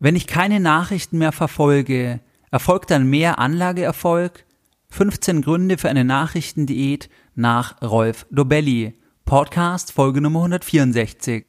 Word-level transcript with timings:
Wenn 0.00 0.14
ich 0.14 0.28
keine 0.28 0.60
Nachrichten 0.60 1.18
mehr 1.18 1.32
verfolge, 1.32 2.20
erfolgt 2.52 2.92
dann 2.92 3.10
mehr 3.10 3.40
Anlageerfolg? 3.40 4.44
15 4.90 5.42
Gründe 5.42 5.76
für 5.76 5.88
eine 5.88 6.04
Nachrichtendiät 6.04 7.10
nach 7.34 7.82
Rolf 7.82 8.24
Dobelli. 8.30 8.94
Podcast 9.24 9.90
Folge 9.90 10.20
Nummer 10.20 10.38
164. 10.38 11.46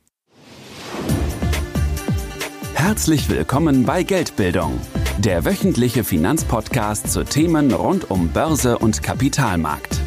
Herzlich 2.73 3.29
willkommen 3.29 3.85
bei 3.85 4.01
Geldbildung, 4.01 4.81
der 5.19 5.45
wöchentliche 5.45 6.03
Finanzpodcast 6.03 7.11
zu 7.11 7.23
Themen 7.25 7.71
rund 7.71 8.09
um 8.09 8.29
Börse 8.29 8.79
und 8.79 9.03
Kapitalmarkt. 9.03 10.01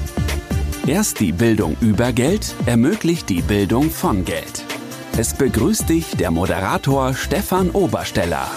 Erst 0.89 1.21
die 1.21 1.31
Bildung 1.31 1.77
über 1.81 2.13
Geld 2.13 2.57
ermöglicht 2.67 3.29
die 3.29 3.43
Bildung 3.43 3.89
von 3.89 4.25
Geld. 4.25 4.65
Es 5.15 5.35
begrüßt 5.35 5.91
dich 5.91 6.17
der 6.17 6.31
Moderator 6.31 7.13
Stefan 7.13 7.71
Obersteller. 7.73 8.51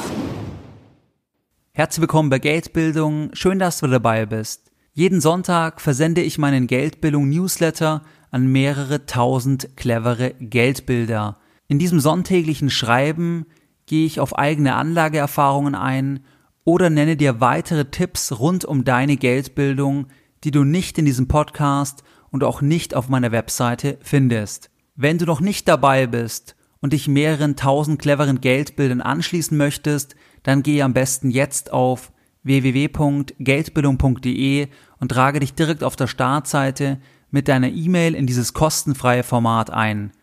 Herzlich 1.73 1.99
willkommen 1.99 2.30
bei 2.30 2.39
Geldbildung. 2.39 3.31
Schön, 3.34 3.59
dass 3.59 3.81
du 3.81 3.88
dabei 3.88 4.25
bist. 4.25 4.71
Jeden 4.94 5.20
Sonntag 5.20 5.81
versende 5.81 6.21
ich 6.21 6.38
meinen 6.38 6.67
Geldbildung-Newsletter 6.67 8.03
an 8.31 8.47
mehrere 8.47 9.05
tausend 9.05 9.75
clevere 9.75 10.33
Geldbilder. 10.39 11.39
In 11.67 11.77
diesem 11.77 11.99
sonntäglichen 11.99 12.69
Schreiben 12.69 13.47
gehe 13.85 14.05
ich 14.05 14.22
auf 14.22 14.38
eigene 14.38 14.75
Anlageerfahrungen 14.75 15.75
ein 15.75 16.22
oder 16.63 16.89
nenne 16.89 17.17
dir 17.17 17.41
weitere 17.41 17.83
Tipps 17.91 18.39
rund 18.39 18.63
um 18.63 18.85
deine 18.85 19.17
Geldbildung, 19.17 20.08
die 20.45 20.52
du 20.52 20.63
nicht 20.63 20.97
in 20.97 21.03
diesem 21.03 21.27
Podcast 21.27 22.05
und 22.31 22.45
auch 22.45 22.61
nicht 22.61 22.95
auf 22.95 23.09
meiner 23.09 23.33
Webseite 23.33 23.97
findest. 24.02 24.69
Wenn 24.95 25.17
du 25.17 25.26
noch 25.26 25.41
nicht 25.41 25.67
dabei 25.67 26.08
bist 26.08 26.55
und 26.80 26.94
dich 26.94 27.09
mehreren 27.09 27.58
tausend 27.58 28.02
cleveren 28.02 28.40
Geldbildern 28.40 29.02
anschließen 29.02 29.58
möchtest, 29.58 30.16
dann 30.44 30.63
gehe 30.63 30.86
am 30.86 30.94
besten 30.94 31.31
jetzt 31.31 31.73
auf 31.73 32.13
www.geldbildung.de 32.44 34.69
und 35.00 35.09
trage 35.09 35.42
dich 35.42 35.53
direkt 35.53 35.84
auf 35.84 35.97
der 35.97 36.08
Startseite 36.08 37.02
mit 37.30 37.50
deiner 37.50 37.69
E-Mail 37.69 38.16
in 38.16 38.25
dieses 38.25 38.53
kostenfreie 38.53 39.23
Format 39.23 39.69
ein. 39.69 40.14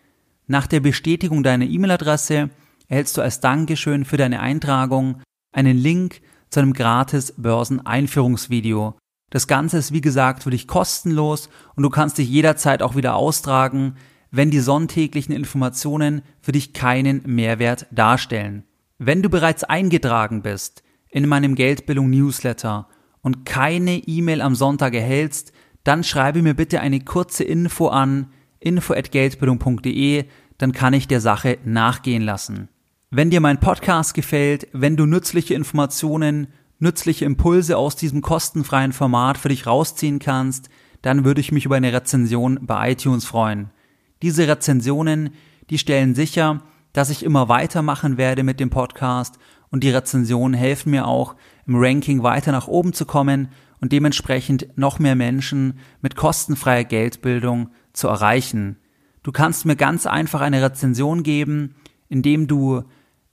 Nach 0.47 0.67
der 0.67 0.81
Bestätigung 0.81 1.43
deiner 1.43 1.67
E-Mail-Adresse 1.67 2.49
erhältst 2.89 3.19
du 3.19 3.21
als 3.21 3.41
Dankeschön 3.41 4.07
für 4.07 4.17
deine 4.17 4.41
Eintragung 4.41 5.21
einen 5.53 5.77
Link 5.77 6.23
zu 6.49 6.61
einem 6.61 6.73
gratis 6.73 7.35
Börseneinführungsvideo. 7.37 8.97
Das 9.29 9.47
Ganze 9.47 9.77
ist 9.79 9.93
wie 9.93 10.01
gesagt 10.01 10.45
für 10.45 10.51
dich 10.51 10.67
kostenlos 10.67 11.51
und 11.75 11.83
du 11.83 11.91
kannst 11.91 12.17
dich 12.19 12.31
jederzeit 12.31 12.83
auch 12.83 12.97
wieder 12.97 13.17
austragen, 13.17 13.97
wenn 14.33 14.51
die 14.51 14.61
sonntäglichen 14.61 15.33
Informationen 15.33 16.23
für 16.41 16.53
dich 16.53 16.73
keinen 16.73 17.23
Mehrwert 17.27 17.87
darstellen. 17.93 18.65
Wenn 18.99 19.23
du 19.23 19.29
bereits 19.29 19.63
eingetragen 19.63 20.43
bist 20.43 20.83
in 21.11 21.29
meinem 21.29 21.55
Geldbildung 21.55 22.11
Newsletter 22.11 22.89
und 23.21 23.45
keine 23.45 23.99
E-Mail 23.99 24.41
am 24.41 24.55
Sonntag 24.55 24.95
erhältst, 24.95 25.53
dann 25.85 26.03
schreibe 26.03 26.43
mir 26.43 26.55
bitte 26.55 26.81
eine 26.81 27.01
kurze 27.01 27.45
Info 27.45 27.89
an 27.89 28.29
info@geldbildung.de, 28.61 30.25
dann 30.59 30.73
kann 30.73 30.95
ich 30.95 31.09
der 31.09 31.21
Sache 31.21 31.59
nachgehen 31.65 32.23
lassen. 32.23 32.69
Wenn 33.11 33.31
dir 33.31 33.41
mein 33.41 33.61
Podcast 33.61 34.15
gefällt, 34.15 34.69
wenn 34.73 34.97
du 34.97 35.05
nützliche 35.05 35.55
Informationen, 35.55 36.47
nützliche 36.79 37.27
Impulse 37.27 37.77
aus 37.77 37.97
diesem 37.97 38.23
kostenfreien 38.23 38.93
Format 38.93 39.37
für 39.37 39.51
dich 39.51 39.67
rausziehen 39.67 40.21
kannst, 40.21 40.71
dann 41.03 41.25
würde 41.25 41.41
ich 41.41 41.53
mich 41.53 41.67
über 41.67 41.77
eine 41.77 41.93
Rezension 41.93 42.61
bei 42.63 42.93
iTunes 42.93 43.27
freuen. 43.27 43.71
Diese 44.23 44.47
Rezensionen, 44.47 45.31
die 45.69 45.79
stellen 45.79 46.15
sicher, 46.15 46.63
dass 46.93 47.11
ich 47.11 47.25
immer 47.25 47.49
weitermachen 47.49 48.17
werde 48.17 48.45
mit 48.45 48.61
dem 48.61 48.71
Podcast 48.71 49.39
und 49.71 49.83
die 49.83 49.91
Rezensionen 49.91 50.55
helfen 50.55 50.91
mir 50.91 51.07
auch 51.07 51.35
im 51.67 51.75
Ranking 51.77 52.23
weiter 52.23 52.53
nach 52.53 52.69
oben 52.69 52.93
zu 52.93 53.05
kommen 53.05 53.49
und 53.81 53.91
dementsprechend 53.91 54.79
noch 54.79 55.01
mehr 55.01 55.17
Menschen 55.17 55.79
mit 56.03 56.15
kostenfreier 56.15 56.85
Geldbildung 56.85 57.71
zu 57.93 58.07
erreichen. 58.09 58.79
Du 59.25 59.33
kannst 59.33 59.65
mir 59.65 59.77
ganz 59.77 60.07
einfach 60.07 60.41
eine 60.41 60.63
Rezension 60.63 61.23
geben, 61.23 61.75
indem 62.09 62.47
du 62.47 62.85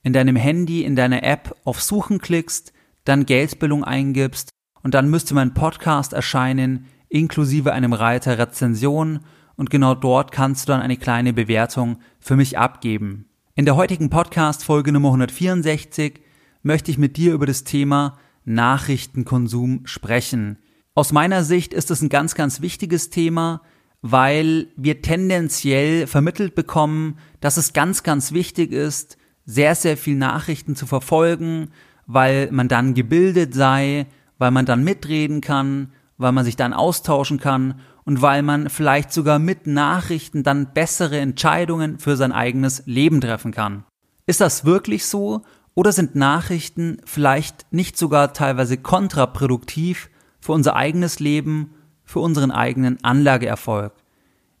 in 0.02 0.12
deinem 0.12 0.36
Handy, 0.36 0.82
in 0.82 0.96
deiner 0.96 1.22
App 1.22 1.54
auf 1.64 1.82
Suchen 1.82 2.20
klickst, 2.20 2.72
dann 3.04 3.26
Geldbildung 3.26 3.84
eingibst 3.84 4.50
und 4.82 4.94
dann 4.94 5.10
müsste 5.10 5.34
mein 5.34 5.54
Podcast 5.54 6.14
erscheinen, 6.14 6.86
inklusive 7.08 7.72
einem 7.72 7.92
Reiter 7.92 8.38
Rezension 8.38 9.20
und 9.60 9.68
genau 9.68 9.94
dort 9.94 10.32
kannst 10.32 10.66
du 10.66 10.72
dann 10.72 10.80
eine 10.80 10.96
kleine 10.96 11.34
Bewertung 11.34 11.98
für 12.18 12.34
mich 12.34 12.56
abgeben. 12.56 13.26
In 13.54 13.66
der 13.66 13.76
heutigen 13.76 14.08
Podcast-Folge 14.08 14.90
Nummer 14.90 15.08
164 15.08 16.18
möchte 16.62 16.90
ich 16.90 16.96
mit 16.96 17.18
dir 17.18 17.34
über 17.34 17.44
das 17.44 17.62
Thema 17.62 18.16
Nachrichtenkonsum 18.46 19.82
sprechen. 19.84 20.56
Aus 20.94 21.12
meiner 21.12 21.44
Sicht 21.44 21.74
ist 21.74 21.90
es 21.90 22.00
ein 22.00 22.08
ganz, 22.08 22.34
ganz 22.34 22.62
wichtiges 22.62 23.10
Thema, 23.10 23.60
weil 24.00 24.68
wir 24.76 25.02
tendenziell 25.02 26.06
vermittelt 26.06 26.54
bekommen, 26.54 27.18
dass 27.42 27.58
es 27.58 27.74
ganz, 27.74 28.02
ganz 28.02 28.32
wichtig 28.32 28.72
ist, 28.72 29.18
sehr, 29.44 29.74
sehr 29.74 29.98
viel 29.98 30.16
Nachrichten 30.16 30.74
zu 30.74 30.86
verfolgen, 30.86 31.68
weil 32.06 32.50
man 32.50 32.68
dann 32.68 32.94
gebildet 32.94 33.52
sei, 33.52 34.06
weil 34.38 34.52
man 34.52 34.64
dann 34.64 34.84
mitreden 34.84 35.42
kann, 35.42 35.92
weil 36.20 36.32
man 36.32 36.44
sich 36.44 36.54
dann 36.54 36.74
austauschen 36.74 37.40
kann 37.40 37.80
und 38.04 38.20
weil 38.20 38.42
man 38.42 38.68
vielleicht 38.68 39.10
sogar 39.10 39.38
mit 39.38 39.66
Nachrichten 39.66 40.42
dann 40.42 40.74
bessere 40.74 41.18
Entscheidungen 41.18 41.98
für 41.98 42.14
sein 42.16 42.30
eigenes 42.30 42.82
Leben 42.84 43.22
treffen 43.22 43.52
kann. 43.52 43.84
Ist 44.26 44.42
das 44.42 44.66
wirklich 44.66 45.06
so 45.06 45.42
oder 45.74 45.92
sind 45.92 46.16
Nachrichten 46.16 46.98
vielleicht 47.06 47.72
nicht 47.72 47.96
sogar 47.96 48.34
teilweise 48.34 48.76
kontraproduktiv 48.76 50.10
für 50.40 50.52
unser 50.52 50.76
eigenes 50.76 51.20
Leben, 51.20 51.70
für 52.04 52.20
unseren 52.20 52.50
eigenen 52.50 53.02
Anlageerfolg? 53.02 53.94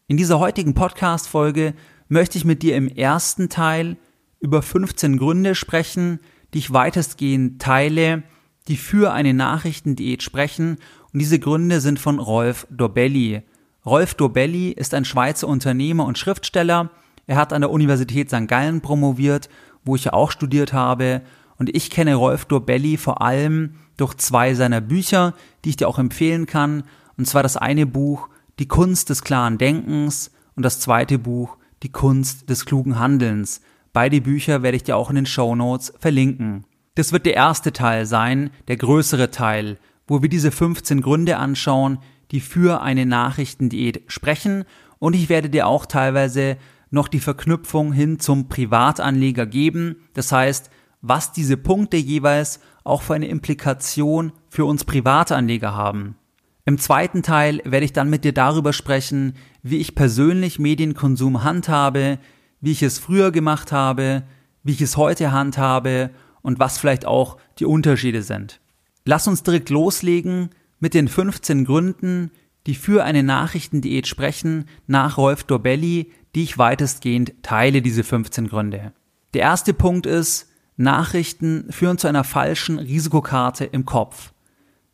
In 0.06 0.16
dieser 0.16 0.38
heutigen 0.38 0.72
Podcast-Folge 0.72 1.74
möchte 2.08 2.38
ich 2.38 2.46
mit 2.46 2.62
dir 2.62 2.74
im 2.74 2.88
ersten 2.88 3.50
Teil 3.50 3.98
über 4.40 4.62
15 4.62 5.18
Gründe 5.18 5.54
sprechen, 5.54 6.20
die 6.54 6.58
ich 6.58 6.72
weitestgehend 6.72 7.60
teile, 7.60 8.22
die 8.68 8.76
für 8.76 9.12
eine 9.12 9.34
Nachrichtendiät 9.34 10.22
sprechen 10.22 10.78
und 11.12 11.20
diese 11.20 11.38
Gründe 11.38 11.80
sind 11.80 11.98
von 11.98 12.18
Rolf 12.18 12.66
Dobelli. 12.70 13.42
Rolf 13.84 14.14
Dobelli 14.14 14.70
ist 14.70 14.94
ein 14.94 15.04
Schweizer 15.04 15.48
Unternehmer 15.48 16.04
und 16.04 16.18
Schriftsteller. 16.18 16.90
Er 17.26 17.36
hat 17.36 17.52
an 17.52 17.62
der 17.62 17.70
Universität 17.70 18.30
St. 18.30 18.46
Gallen 18.46 18.80
promoviert, 18.80 19.48
wo 19.84 19.96
ich 19.96 20.04
ja 20.04 20.12
auch 20.12 20.30
studiert 20.30 20.72
habe. 20.72 21.22
Und 21.56 21.74
ich 21.74 21.90
kenne 21.90 22.14
Rolf 22.14 22.44
Dobelli 22.44 22.96
vor 22.96 23.22
allem 23.22 23.74
durch 23.96 24.14
zwei 24.14 24.54
seiner 24.54 24.80
Bücher, 24.80 25.34
die 25.64 25.70
ich 25.70 25.76
dir 25.76 25.88
auch 25.88 25.98
empfehlen 25.98 26.46
kann. 26.46 26.84
Und 27.16 27.26
zwar 27.26 27.42
das 27.42 27.56
eine 27.56 27.86
Buch 27.86 28.28
Die 28.58 28.68
Kunst 28.68 29.10
des 29.10 29.22
klaren 29.22 29.58
Denkens 29.58 30.30
und 30.54 30.62
das 30.62 30.80
zweite 30.80 31.18
Buch 31.18 31.56
Die 31.82 31.92
Kunst 31.92 32.50
des 32.50 32.66
klugen 32.66 32.98
Handelns. 32.98 33.62
Beide 33.92 34.20
Bücher 34.20 34.62
werde 34.62 34.76
ich 34.76 34.84
dir 34.84 34.96
auch 34.96 35.10
in 35.10 35.16
den 35.16 35.26
Show 35.26 35.54
Notes 35.56 35.92
verlinken. 35.98 36.64
Das 36.94 37.12
wird 37.12 37.26
der 37.26 37.34
erste 37.34 37.72
Teil 37.72 38.06
sein, 38.06 38.50
der 38.68 38.76
größere 38.76 39.30
Teil, 39.30 39.78
wo 40.10 40.22
wir 40.22 40.28
diese 40.28 40.50
15 40.50 41.02
Gründe 41.02 41.36
anschauen, 41.36 42.00
die 42.32 42.40
für 42.40 42.82
eine 42.82 43.06
Nachrichtendiät 43.06 44.02
sprechen 44.08 44.64
und 44.98 45.14
ich 45.14 45.28
werde 45.28 45.48
dir 45.48 45.68
auch 45.68 45.86
teilweise 45.86 46.56
noch 46.90 47.06
die 47.06 47.20
Verknüpfung 47.20 47.92
hin 47.92 48.18
zum 48.18 48.48
Privatanleger 48.48 49.46
geben. 49.46 50.08
Das 50.14 50.32
heißt, 50.32 50.68
was 51.00 51.30
diese 51.30 51.56
Punkte 51.56 51.96
jeweils 51.96 52.58
auch 52.82 53.02
für 53.02 53.14
eine 53.14 53.28
Implikation 53.28 54.32
für 54.48 54.64
uns 54.64 54.82
Privatanleger 54.82 55.76
haben. 55.76 56.16
Im 56.64 56.78
zweiten 56.78 57.22
Teil 57.22 57.62
werde 57.64 57.84
ich 57.84 57.92
dann 57.92 58.10
mit 58.10 58.24
dir 58.24 58.34
darüber 58.34 58.72
sprechen, 58.72 59.34
wie 59.62 59.78
ich 59.78 59.94
persönlich 59.94 60.58
Medienkonsum 60.58 61.44
handhabe, 61.44 62.18
wie 62.60 62.72
ich 62.72 62.82
es 62.82 62.98
früher 62.98 63.30
gemacht 63.30 63.70
habe, 63.70 64.24
wie 64.64 64.72
ich 64.72 64.82
es 64.82 64.96
heute 64.96 65.30
handhabe 65.30 66.10
und 66.42 66.58
was 66.58 66.78
vielleicht 66.78 67.06
auch 67.06 67.36
die 67.60 67.64
Unterschiede 67.64 68.24
sind. 68.24 68.60
Lass 69.04 69.26
uns 69.26 69.42
direkt 69.42 69.70
loslegen 69.70 70.50
mit 70.78 70.94
den 70.94 71.08
15 71.08 71.64
Gründen, 71.64 72.30
die 72.66 72.74
für 72.74 73.04
eine 73.04 73.22
Nachrichtendiät 73.22 74.06
sprechen, 74.06 74.66
nach 74.86 75.16
Rolf 75.16 75.44
Dobelli, 75.44 76.12
die 76.34 76.42
ich 76.42 76.58
weitestgehend 76.58 77.34
teile, 77.42 77.82
diese 77.82 78.04
15 78.04 78.48
Gründe. 78.48 78.92
Der 79.34 79.42
erste 79.42 79.74
Punkt 79.74 80.06
ist, 80.06 80.48
Nachrichten 80.76 81.66
führen 81.70 81.98
zu 81.98 82.08
einer 82.08 82.24
falschen 82.24 82.78
Risikokarte 82.78 83.64
im 83.64 83.84
Kopf. 83.84 84.32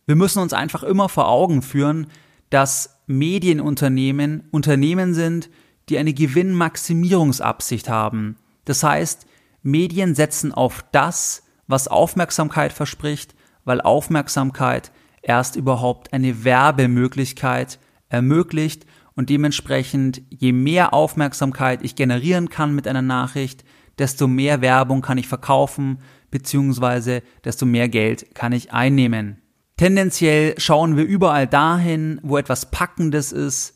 Wir 0.07 0.17
müssen 0.17 0.41
uns 0.41 0.53
einfach 0.53 0.83
immer 0.83 1.09
vor 1.09 1.29
Augen 1.29 1.63
führen, 1.63 2.07
dass 2.51 3.01
Medienunternehmen 3.07 4.45
Unternehmen 4.51 5.15
sind, 5.15 5.51
die 5.89 5.99
eine 5.99 6.13
Gewinnmaximierungsabsicht 6.13 7.89
haben. 7.89 8.37
Das 8.65 8.83
heißt, 8.83 9.27
Medien 9.63 10.15
setzen 10.15 10.53
auf 10.53 10.85
das, 10.93 11.43
was 11.67 11.89
Aufmerksamkeit 11.89 12.73
verspricht, 12.73 13.35
weil 13.67 13.83
Aufmerksamkeit 13.83 14.91
erst 15.21 15.57
überhaupt 15.57 16.15
eine 16.15 16.45
Werbemöglichkeit 16.45 17.79
ermöglicht 18.09 18.87
und 19.15 19.29
dementsprechend 19.29 20.23
je 20.31 20.53
mehr 20.53 20.95
Aufmerksamkeit 20.95 21.81
ich 21.83 21.97
generieren 21.97 22.49
kann 22.49 22.75
mit 22.75 22.89
einer 22.89 23.03
Nachricht, 23.03 23.65
desto 23.99 24.29
mehr 24.29 24.63
Werbung 24.63 25.03
kann 25.03 25.19
ich 25.19 25.29
verkaufen, 25.29 25.99
beziehungsweise 26.31 27.23
desto 27.45 27.67
mehr 27.67 27.89
Geld 27.89 28.35
kann 28.35 28.53
ich 28.53 28.73
einnehmen. 28.73 29.43
Tendenziell 29.77 30.55
schauen 30.59 30.97
wir 30.97 31.05
überall 31.05 31.47
dahin, 31.47 32.21
wo 32.23 32.39
etwas 32.39 32.71
Packendes 32.71 33.33
ist, 33.33 33.75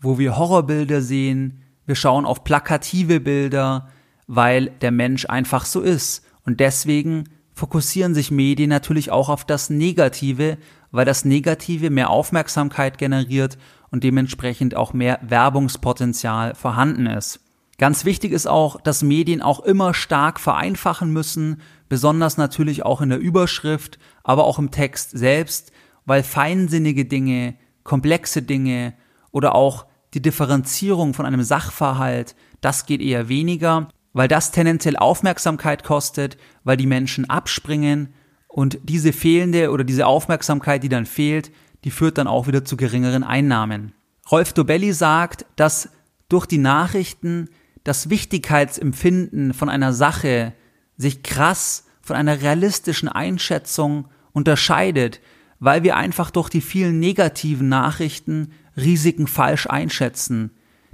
wo 0.00 0.18
wir 0.18 0.38
Horrorbilder 0.38 1.02
sehen, 1.02 1.60
wir 1.86 1.96
schauen 1.96 2.24
auf 2.24 2.44
plakative 2.44 3.20
Bilder, 3.20 3.88
weil 4.26 4.66
der 4.80 4.90
Mensch 4.90 5.26
einfach 5.26 5.66
so 5.66 5.80
ist. 5.80 6.24
Und 6.46 6.60
deswegen 6.60 7.24
fokussieren 7.54 8.14
sich 8.14 8.30
Medien 8.30 8.68
natürlich 8.68 9.10
auch 9.10 9.28
auf 9.28 9.44
das 9.44 9.70
Negative, 9.70 10.58
weil 10.90 11.04
das 11.04 11.24
Negative 11.24 11.90
mehr 11.90 12.10
Aufmerksamkeit 12.10 12.98
generiert 12.98 13.56
und 13.90 14.04
dementsprechend 14.04 14.74
auch 14.74 14.92
mehr 14.92 15.20
Werbungspotenzial 15.22 16.54
vorhanden 16.54 17.06
ist. 17.06 17.40
Ganz 17.78 18.04
wichtig 18.04 18.32
ist 18.32 18.46
auch, 18.46 18.80
dass 18.80 19.02
Medien 19.02 19.42
auch 19.42 19.60
immer 19.60 19.94
stark 19.94 20.38
vereinfachen 20.38 21.12
müssen, 21.12 21.60
besonders 21.88 22.36
natürlich 22.36 22.84
auch 22.84 23.00
in 23.00 23.08
der 23.08 23.18
Überschrift, 23.18 23.98
aber 24.22 24.44
auch 24.44 24.58
im 24.58 24.70
Text 24.70 25.10
selbst, 25.10 25.72
weil 26.06 26.22
feinsinnige 26.22 27.04
Dinge, 27.04 27.54
komplexe 27.82 28.42
Dinge 28.42 28.94
oder 29.32 29.54
auch 29.54 29.86
die 30.14 30.22
Differenzierung 30.22 31.14
von 31.14 31.26
einem 31.26 31.42
Sachverhalt, 31.42 32.36
das 32.60 32.86
geht 32.86 33.00
eher 33.00 33.28
weniger, 33.28 33.88
weil 34.14 34.28
das 34.28 34.52
tendenziell 34.52 34.96
Aufmerksamkeit 34.96 35.84
kostet, 35.84 36.38
weil 36.62 36.78
die 36.78 36.86
Menschen 36.86 37.28
abspringen 37.28 38.14
und 38.48 38.78
diese 38.84 39.12
fehlende 39.12 39.70
oder 39.70 39.84
diese 39.84 40.06
Aufmerksamkeit, 40.06 40.82
die 40.82 40.88
dann 40.88 41.04
fehlt, 41.04 41.50
die 41.84 41.90
führt 41.90 42.16
dann 42.16 42.28
auch 42.28 42.46
wieder 42.46 42.64
zu 42.64 42.78
geringeren 42.78 43.24
Einnahmen. 43.24 43.92
Rolf 44.30 44.54
Dobelli 44.54 44.92
sagt, 44.94 45.44
dass 45.56 45.90
durch 46.30 46.46
die 46.46 46.58
Nachrichten 46.58 47.50
das 47.82 48.08
Wichtigkeitsempfinden 48.08 49.52
von 49.52 49.68
einer 49.68 49.92
Sache 49.92 50.54
sich 50.96 51.22
krass 51.22 51.84
von 52.00 52.16
einer 52.16 52.40
realistischen 52.40 53.08
Einschätzung 53.08 54.08
unterscheidet, 54.32 55.20
weil 55.58 55.82
wir 55.82 55.96
einfach 55.96 56.30
durch 56.30 56.48
die 56.48 56.60
vielen 56.60 56.98
negativen 56.98 57.68
Nachrichten 57.68 58.52
Risiken 58.76 59.26
falsch 59.26 59.66
einschätzen. 59.66 60.50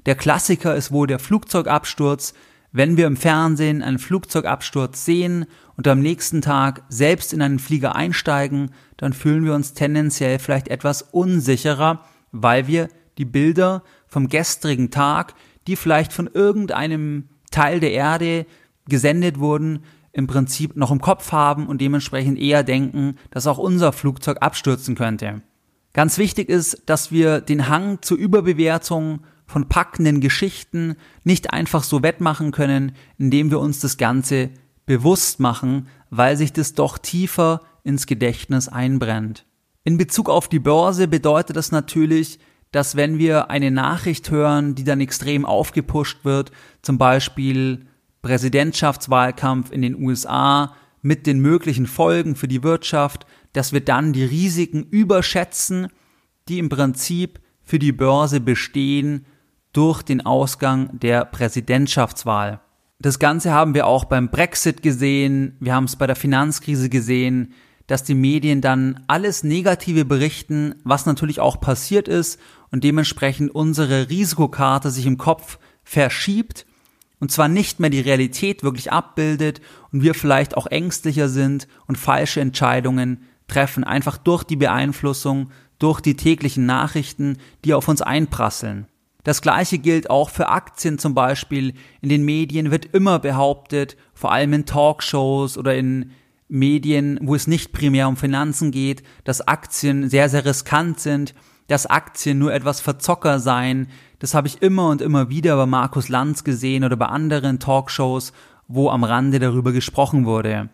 Der 0.06 0.14
Klassiker 0.14 0.74
ist 0.74 0.92
wohl 0.92 1.06
der 1.06 1.18
Flugzeugabsturz. 1.18 2.34
Wenn 2.72 2.96
wir 2.96 3.06
im 3.06 3.16
Fernsehen 3.16 3.82
einen 3.82 3.98
Flugzeugabsturz 3.98 5.04
sehen 5.04 5.46
und 5.76 5.88
am 5.88 6.00
nächsten 6.00 6.40
Tag 6.40 6.82
selbst 6.88 7.32
in 7.32 7.42
einen 7.42 7.58
Flieger 7.58 7.96
einsteigen, 7.96 8.70
dann 8.96 9.12
fühlen 9.12 9.44
wir 9.44 9.54
uns 9.54 9.74
tendenziell 9.74 10.38
vielleicht 10.38 10.68
etwas 10.68 11.02
unsicherer, 11.02 12.04
weil 12.30 12.66
wir 12.68 12.88
die 13.18 13.24
Bilder 13.24 13.82
vom 14.06 14.28
gestrigen 14.28 14.90
Tag 14.90 15.34
die 15.66 15.76
vielleicht 15.76 16.12
von 16.12 16.28
irgendeinem 16.32 17.28
Teil 17.50 17.80
der 17.80 17.92
Erde 17.92 18.46
gesendet 18.88 19.38
wurden, 19.38 19.84
im 20.12 20.26
Prinzip 20.26 20.76
noch 20.76 20.90
im 20.90 21.00
Kopf 21.00 21.30
haben 21.32 21.68
und 21.68 21.80
dementsprechend 21.80 22.38
eher 22.38 22.64
denken, 22.64 23.16
dass 23.30 23.46
auch 23.46 23.58
unser 23.58 23.92
Flugzeug 23.92 24.38
abstürzen 24.40 24.96
könnte. 24.96 25.42
Ganz 25.92 26.18
wichtig 26.18 26.48
ist, 26.48 26.82
dass 26.86 27.12
wir 27.12 27.40
den 27.40 27.68
Hang 27.68 28.02
zur 28.02 28.18
Überbewertung 28.18 29.20
von 29.50 29.68
packenden 29.68 30.20
Geschichten 30.20 30.96
nicht 31.24 31.52
einfach 31.52 31.82
so 31.82 32.02
wettmachen 32.02 32.52
können, 32.52 32.92
indem 33.18 33.50
wir 33.50 33.60
uns 33.60 33.80
das 33.80 33.96
Ganze 33.96 34.50
bewusst 34.86 35.40
machen, 35.40 35.88
weil 36.08 36.36
sich 36.36 36.52
das 36.52 36.74
doch 36.74 36.98
tiefer 36.98 37.60
ins 37.84 38.06
Gedächtnis 38.06 38.68
einbrennt. 38.68 39.44
In 39.84 39.98
Bezug 39.98 40.28
auf 40.28 40.48
die 40.48 40.58
Börse 40.58 41.08
bedeutet 41.08 41.56
das 41.56 41.72
natürlich, 41.72 42.38
dass 42.70 42.96
wenn 42.96 43.18
wir 43.18 43.50
eine 43.50 43.70
Nachricht 43.70 44.30
hören, 44.30 44.74
die 44.74 44.84
dann 44.84 45.00
extrem 45.00 45.44
aufgepusht 45.44 46.24
wird, 46.24 46.52
zum 46.82 46.98
Beispiel 46.98 47.86
Präsidentschaftswahlkampf 48.22 49.72
in 49.72 49.82
den 49.82 50.00
USA 50.00 50.74
mit 51.02 51.26
den 51.26 51.40
möglichen 51.40 51.86
Folgen 51.86 52.36
für 52.36 52.48
die 52.48 52.62
Wirtschaft, 52.62 53.26
dass 53.52 53.72
wir 53.72 53.80
dann 53.80 54.12
die 54.12 54.24
Risiken 54.24 54.84
überschätzen, 54.84 55.88
die 56.48 56.58
im 56.58 56.68
Prinzip 56.68 57.40
für 57.62 57.78
die 57.78 57.92
Börse 57.92 58.40
bestehen 58.40 59.24
durch 59.72 60.02
den 60.02 60.24
Ausgang 60.24 60.98
der 60.98 61.24
Präsidentschaftswahl. 61.24 62.60
Das 62.98 63.18
Ganze 63.18 63.52
haben 63.52 63.74
wir 63.74 63.86
auch 63.86 64.04
beim 64.04 64.30
Brexit 64.30 64.82
gesehen, 64.82 65.56
wir 65.60 65.74
haben 65.74 65.84
es 65.84 65.96
bei 65.96 66.06
der 66.06 66.16
Finanzkrise 66.16 66.88
gesehen, 66.88 67.54
dass 67.86 68.04
die 68.04 68.14
Medien 68.14 68.60
dann 68.60 69.02
alles 69.06 69.42
Negative 69.42 70.04
berichten, 70.04 70.76
was 70.84 71.06
natürlich 71.06 71.40
auch 71.40 71.60
passiert 71.60 72.08
ist 72.08 72.38
und 72.70 72.84
dementsprechend 72.84 73.54
unsere 73.54 74.10
Risikokarte 74.10 74.90
sich 74.90 75.06
im 75.06 75.18
Kopf 75.18 75.58
verschiebt 75.82 76.66
und 77.20 77.30
zwar 77.30 77.48
nicht 77.48 77.80
mehr 77.80 77.90
die 77.90 78.00
Realität 78.00 78.62
wirklich 78.62 78.92
abbildet 78.92 79.60
und 79.92 80.02
wir 80.02 80.14
vielleicht 80.14 80.56
auch 80.56 80.66
ängstlicher 80.66 81.28
sind 81.28 81.68
und 81.86 81.98
falsche 81.98 82.40
Entscheidungen 82.40 83.22
treffen, 83.46 83.84
einfach 83.84 84.18
durch 84.18 84.44
die 84.44 84.56
Beeinflussung, 84.56 85.50
durch 85.78 86.00
die 86.00 86.16
täglichen 86.16 86.66
Nachrichten, 86.66 87.38
die 87.64 87.74
auf 87.74 87.88
uns 87.88 88.02
einprasseln. 88.02 88.86
Das 89.24 89.42
gleiche 89.42 89.78
gilt 89.78 90.08
auch 90.10 90.30
für 90.30 90.48
Aktien 90.48 90.98
zum 90.98 91.14
Beispiel. 91.14 91.74
In 92.00 92.08
den 92.08 92.24
Medien 92.24 92.70
wird 92.70 92.86
immer 92.86 93.18
behauptet, 93.18 93.96
vor 94.14 94.32
allem 94.32 94.52
in 94.52 94.66
Talkshows 94.66 95.58
oder 95.58 95.74
in 95.74 96.12
Medien, 96.48 97.18
wo 97.22 97.34
es 97.34 97.46
nicht 97.46 97.72
primär 97.72 98.08
um 98.08 98.16
Finanzen 98.16 98.70
geht, 98.70 99.02
dass 99.24 99.46
Aktien 99.46 100.08
sehr, 100.08 100.28
sehr 100.28 100.44
riskant 100.44 101.00
sind 101.00 101.34
dass 101.70 101.86
Aktien 101.86 102.36
nur 102.38 102.52
etwas 102.52 102.80
Verzocker 102.80 103.38
seien. 103.38 103.86
Das 104.18 104.34
habe 104.34 104.48
ich 104.48 104.60
immer 104.60 104.88
und 104.88 105.00
immer 105.00 105.28
wieder 105.28 105.56
bei 105.56 105.66
Markus 105.66 106.08
Lanz 106.08 106.42
gesehen 106.42 106.82
oder 106.82 106.96
bei 106.96 107.06
anderen 107.06 107.60
Talkshows, 107.60 108.32
wo 108.66 108.90
am 108.90 109.04
Rande 109.04 109.38
darüber 109.38 109.70
gesprochen 109.70 110.26
wurde. 110.26 110.68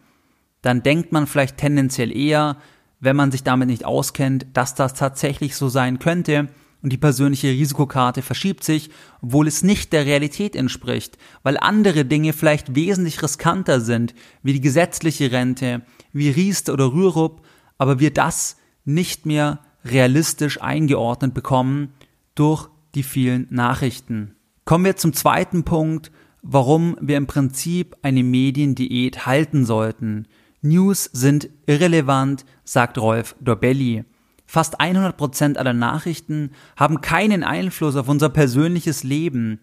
Dann 0.62 0.82
denkt 0.82 1.12
man 1.12 1.26
vielleicht 1.26 1.58
tendenziell 1.58 2.16
eher, 2.16 2.56
wenn 2.98 3.14
man 3.14 3.30
sich 3.30 3.44
damit 3.44 3.68
nicht 3.68 3.84
auskennt, 3.84 4.46
dass 4.54 4.74
das 4.74 4.94
tatsächlich 4.94 5.54
so 5.54 5.68
sein 5.68 5.98
könnte 5.98 6.48
und 6.86 6.92
die 6.92 6.98
persönliche 6.98 7.48
Risikokarte 7.48 8.22
verschiebt 8.22 8.62
sich, 8.62 8.90
obwohl 9.20 9.48
es 9.48 9.64
nicht 9.64 9.92
der 9.92 10.06
Realität 10.06 10.54
entspricht, 10.54 11.18
weil 11.42 11.58
andere 11.58 12.04
Dinge 12.04 12.32
vielleicht 12.32 12.76
wesentlich 12.76 13.24
riskanter 13.24 13.80
sind, 13.80 14.14
wie 14.44 14.52
die 14.52 14.60
gesetzliche 14.60 15.32
Rente, 15.32 15.82
wie 16.12 16.30
Riester 16.30 16.72
oder 16.72 16.92
Rürup, 16.92 17.44
aber 17.76 17.98
wir 17.98 18.12
das 18.12 18.56
nicht 18.84 19.26
mehr 19.26 19.58
realistisch 19.84 20.62
eingeordnet 20.62 21.34
bekommen 21.34 21.92
durch 22.36 22.68
die 22.94 23.02
vielen 23.02 23.48
Nachrichten. 23.50 24.36
Kommen 24.64 24.84
wir 24.84 24.94
zum 24.94 25.12
zweiten 25.12 25.64
Punkt, 25.64 26.12
warum 26.42 26.96
wir 27.00 27.16
im 27.16 27.26
Prinzip 27.26 27.96
eine 28.02 28.22
Mediendiät 28.22 29.26
halten 29.26 29.66
sollten. 29.66 30.28
News 30.62 31.10
sind 31.12 31.48
irrelevant, 31.66 32.44
sagt 32.62 32.96
Rolf 32.96 33.34
Dorbelli. 33.40 34.04
Fast 34.46 34.80
100% 34.80 35.56
aller 35.56 35.72
Nachrichten 35.72 36.52
haben 36.76 37.00
keinen 37.00 37.42
Einfluss 37.42 37.96
auf 37.96 38.08
unser 38.08 38.28
persönliches 38.28 39.02
Leben. 39.02 39.60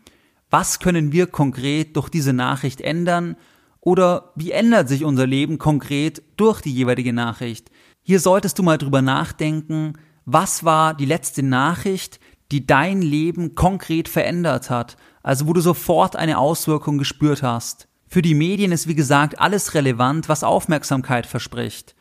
Was 0.49 0.79
können 0.79 1.11
wir 1.11 1.27
konkret 1.27 1.95
durch 1.95 2.09
diese 2.09 2.33
Nachricht 2.33 2.81
ändern? 2.81 3.37
Oder 3.79 4.31
wie 4.35 4.51
ändert 4.51 4.89
sich 4.89 5.03
unser 5.03 5.25
Leben 5.25 5.57
konkret 5.57 6.21
durch 6.37 6.61
die 6.61 6.73
jeweilige 6.73 7.13
Nachricht? 7.13 7.71
Hier 8.01 8.19
solltest 8.19 8.59
du 8.59 8.63
mal 8.63 8.77
drüber 8.77 9.01
nachdenken, 9.01 9.93
was 10.25 10.63
war 10.63 10.93
die 10.93 11.05
letzte 11.05 11.43
Nachricht, 11.43 12.19
die 12.51 12.67
dein 12.67 13.01
Leben 13.01 13.55
konkret 13.55 14.07
verändert 14.07 14.69
hat, 14.69 14.97
also 15.21 15.47
wo 15.47 15.53
du 15.53 15.61
sofort 15.61 16.15
eine 16.15 16.37
Auswirkung 16.37 16.97
gespürt 16.97 17.41
hast. 17.41 17.87
Für 18.07 18.21
die 18.21 18.35
Medien 18.35 18.71
ist 18.71 18.87
wie 18.87 18.95
gesagt 18.95 19.39
alles 19.39 19.73
relevant, 19.73 20.29
was 20.29 20.43
Aufmerksamkeit 20.43 21.25
verspricht. 21.25 21.95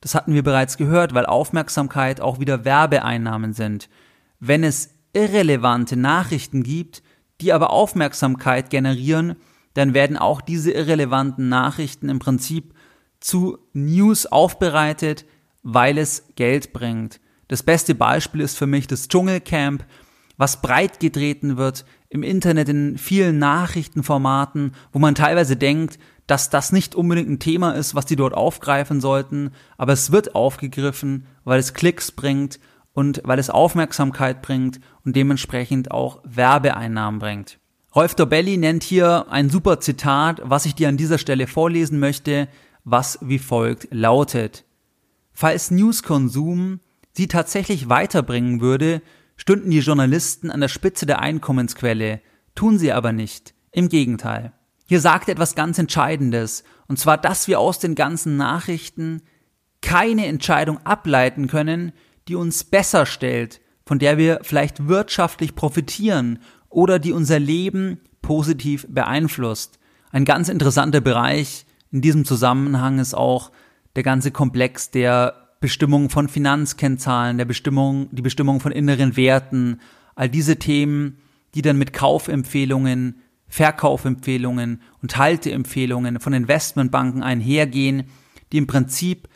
Das 0.00 0.14
hatten 0.14 0.34
wir 0.34 0.42
bereits 0.42 0.76
gehört, 0.76 1.14
weil 1.14 1.26
Aufmerksamkeit 1.26 2.20
auch 2.20 2.38
wieder 2.38 2.64
Werbeeinnahmen 2.64 3.52
sind. 3.52 3.88
Wenn 4.40 4.64
es 4.64 4.90
irrelevante 5.12 5.96
Nachrichten 5.96 6.62
gibt, 6.62 7.02
die 7.40 7.52
aber 7.52 7.70
Aufmerksamkeit 7.70 8.70
generieren, 8.70 9.36
dann 9.74 9.94
werden 9.94 10.16
auch 10.16 10.40
diese 10.40 10.70
irrelevanten 10.70 11.48
Nachrichten 11.48 12.08
im 12.08 12.18
Prinzip 12.18 12.74
zu 13.20 13.58
News 13.72 14.26
aufbereitet, 14.26 15.24
weil 15.62 15.98
es 15.98 16.24
Geld 16.36 16.72
bringt. 16.72 17.20
Das 17.48 17.62
beste 17.62 17.94
Beispiel 17.94 18.40
ist 18.40 18.56
für 18.56 18.66
mich 18.66 18.86
das 18.86 19.08
Dschungelcamp, 19.08 19.84
was 20.36 20.60
breit 20.60 21.00
getreten 21.00 21.56
wird 21.56 21.84
im 22.08 22.22
Internet 22.22 22.68
in 22.68 22.98
vielen 22.98 23.38
Nachrichtenformaten, 23.38 24.72
wo 24.92 24.98
man 24.98 25.14
teilweise 25.14 25.56
denkt, 25.56 25.98
dass 26.26 26.50
das 26.50 26.72
nicht 26.72 26.94
unbedingt 26.94 27.28
ein 27.28 27.38
Thema 27.38 27.72
ist, 27.72 27.94
was 27.94 28.06
die 28.06 28.16
dort 28.16 28.34
aufgreifen 28.34 29.00
sollten, 29.00 29.52
aber 29.76 29.92
es 29.92 30.10
wird 30.10 30.34
aufgegriffen, 30.34 31.26
weil 31.44 31.60
es 31.60 31.74
Klicks 31.74 32.10
bringt 32.10 32.58
und 32.92 33.20
weil 33.24 33.38
es 33.38 33.50
Aufmerksamkeit 33.50 34.42
bringt 34.42 34.80
und 35.04 35.14
dementsprechend 35.14 35.90
auch 35.90 36.20
Werbeeinnahmen 36.24 37.20
bringt. 37.20 37.58
Rolf 37.94 38.14
Dobelli 38.14 38.56
nennt 38.56 38.82
hier 38.82 39.26
ein 39.30 39.48
super 39.48 39.80
Zitat, 39.80 40.42
was 40.44 40.66
ich 40.66 40.74
dir 40.74 40.88
an 40.88 40.96
dieser 40.96 41.18
Stelle 41.18 41.46
vorlesen 41.46 41.98
möchte, 41.98 42.48
was 42.84 43.18
wie 43.22 43.38
folgt 43.38 43.88
lautet. 43.90 44.64
Falls 45.32 45.70
Newskonsum 45.70 46.80
sie 47.12 47.28
tatsächlich 47.28 47.88
weiterbringen 47.88 48.60
würde, 48.60 49.02
stünden 49.36 49.70
die 49.70 49.80
Journalisten 49.80 50.50
an 50.50 50.60
der 50.60 50.68
Spitze 50.68 51.06
der 51.06 51.20
Einkommensquelle, 51.20 52.20
tun 52.54 52.78
sie 52.78 52.92
aber 52.92 53.12
nicht. 53.12 53.54
Im 53.70 53.88
Gegenteil. 53.88 54.52
Hier 54.86 55.00
sagt 55.00 55.28
etwas 55.28 55.54
ganz 55.54 55.78
Entscheidendes, 55.78 56.64
und 56.86 56.98
zwar, 56.98 57.18
dass 57.18 57.48
wir 57.48 57.58
aus 57.58 57.80
den 57.80 57.96
ganzen 57.96 58.36
Nachrichten 58.36 59.22
keine 59.80 60.26
Entscheidung 60.26 60.78
ableiten 60.86 61.48
können, 61.48 61.92
die 62.28 62.36
uns 62.36 62.64
besser 62.64 63.06
stellt, 63.06 63.60
von 63.84 63.98
der 63.98 64.18
wir 64.18 64.40
vielleicht 64.42 64.88
wirtschaftlich 64.88 65.54
profitieren 65.54 66.38
oder 66.68 66.98
die 66.98 67.12
unser 67.12 67.38
Leben 67.38 68.00
positiv 68.22 68.86
beeinflusst. 68.88 69.78
Ein 70.10 70.24
ganz 70.24 70.48
interessanter 70.48 71.00
Bereich 71.00 71.66
in 71.90 72.00
diesem 72.00 72.24
Zusammenhang 72.24 72.98
ist 72.98 73.14
auch 73.14 73.50
der 73.96 74.02
ganze 74.02 74.30
Komplex 74.30 74.90
der 74.90 75.56
Bestimmung 75.60 76.10
von 76.10 76.28
Finanzkennzahlen, 76.28 77.38
der 77.38 77.44
Bestimmung, 77.44 78.08
die 78.12 78.22
Bestimmung 78.22 78.60
von 78.60 78.72
inneren 78.72 79.16
Werten, 79.16 79.80
all 80.14 80.28
diese 80.28 80.56
Themen, 80.56 81.18
die 81.54 81.62
dann 81.62 81.78
mit 81.78 81.92
Kaufempfehlungen, 81.92 83.22
Verkaufempfehlungen 83.48 84.82
und 85.02 85.16
Halteempfehlungen 85.16 86.20
von 86.20 86.32
Investmentbanken 86.32 87.22
einhergehen, 87.22 88.04
die 88.52 88.58
im 88.58 88.66
Prinzip 88.66 89.28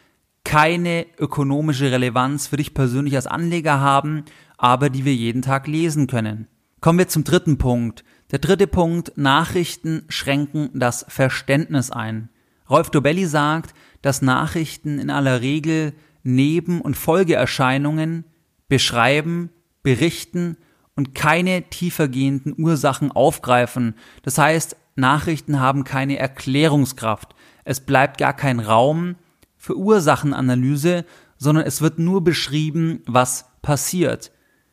keine 0.45 1.07
ökonomische 1.19 1.93
Relevanz 1.93 2.47
für 2.47 2.57
dich 2.57 2.75
persönlich 2.75 3.15
als 3.17 3.27
Anleger 3.27 3.81
haben, 3.81 4.25
aber 4.57 4.91
die 4.91 5.05
wir 5.05 5.15
jeden 5.15 5.43
Tag 5.43 5.67
lesen 5.67 6.07
können. 6.07 6.49
Kommen 6.81 6.99
wir 6.99 7.09
zum 7.09 7.25
dritten 7.25 7.59
Punkt. 7.59 8.05
Der 8.31 8.39
dritte 8.39 8.67
Punkt, 8.67 9.13
Nachrichten 9.17 10.05
schränken 10.09 10.71
das 10.75 11.05
Verständnis 11.09 11.91
ein. 11.91 12.31
Rolf 12.69 12.91
Dobelli 12.91 13.27
sagt, 13.27 13.75
dass 14.03 14.23
Nachrichten 14.23 14.99
in 14.99 15.11
aller 15.11 15.41
Regel 15.41 15.93
Neben- 16.23 16.81
und 16.81 16.97
Folgeerscheinungen 16.97 18.25
beschreiben, 18.69 19.51
berichten 19.83 20.57
und 20.97 21.15
keine 21.15 21.63
tiefergehenden 21.71 22.55
Ursachen 22.59 23.13
aufgreifen. 23.13 23.95
Das 24.23 24.39
heißt, 24.39 24.77
Nachrichten 24.97 25.61
haben 25.61 25.85
keine 25.85 26.19
Erklärungskraft. 26.19 27.35
Es 27.65 27.81
bleibt 27.81 28.19
gar 28.19 28.35
kein 28.35 28.61
Raum 28.61 29.17
für 29.57 29.77
Ursachenanalyse, 29.77 31.05
sondern 31.37 31.65
es 31.65 31.81
wird 31.81 31.99
nur 31.99 32.23
beschrieben, 32.23 33.03
was 33.07 33.47
passiert. 33.63 34.33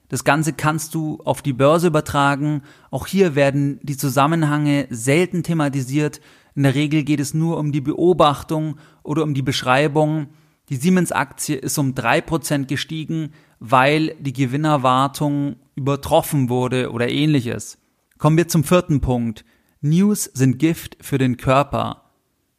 Das 0.10 0.24
Ganze 0.24 0.54
kannst 0.54 0.96
du 0.96 1.20
auf 1.26 1.42
die 1.42 1.54
Börse 1.54 1.88
übertragen. 1.88 2.62
Auch 2.92 3.08
hier 3.08 3.36
werden 3.36 3.80
die 3.84 3.98
Zusammenhänge 3.98 4.88
selten 4.90 5.44
thematisiert. 5.44 6.22
In 6.56 6.64
der 6.64 6.76
Regel 6.76 7.04
geht 7.04 7.20
es 7.20 7.34
nur 7.34 7.58
um 7.58 7.72
die 7.72 7.82
Beobachtung 7.82 8.78
oder 9.04 9.24
um 9.24 9.34
die 9.34 9.42
Beschreibung. 9.42 10.28
Die 10.70 10.78
Siemens-Aktie 10.78 11.58
ist 11.58 11.78
um 11.78 11.94
drei 11.94 12.22
Prozent 12.22 12.68
gestiegen, 12.68 13.34
weil 13.60 14.16
die 14.20 14.34
Gewinnerwartung 14.34 15.58
übertroffen 15.78 16.50
wurde 16.50 16.92
oder 16.92 17.08
ähnliches. 17.08 17.78
Kommen 18.18 18.36
wir 18.36 18.48
zum 18.48 18.64
vierten 18.64 19.00
Punkt. 19.00 19.46
News 19.80 20.26
sind 20.26 20.58
Gift 20.58 20.98
für 21.02 21.20
den 21.20 21.38
Körper. 21.38 22.12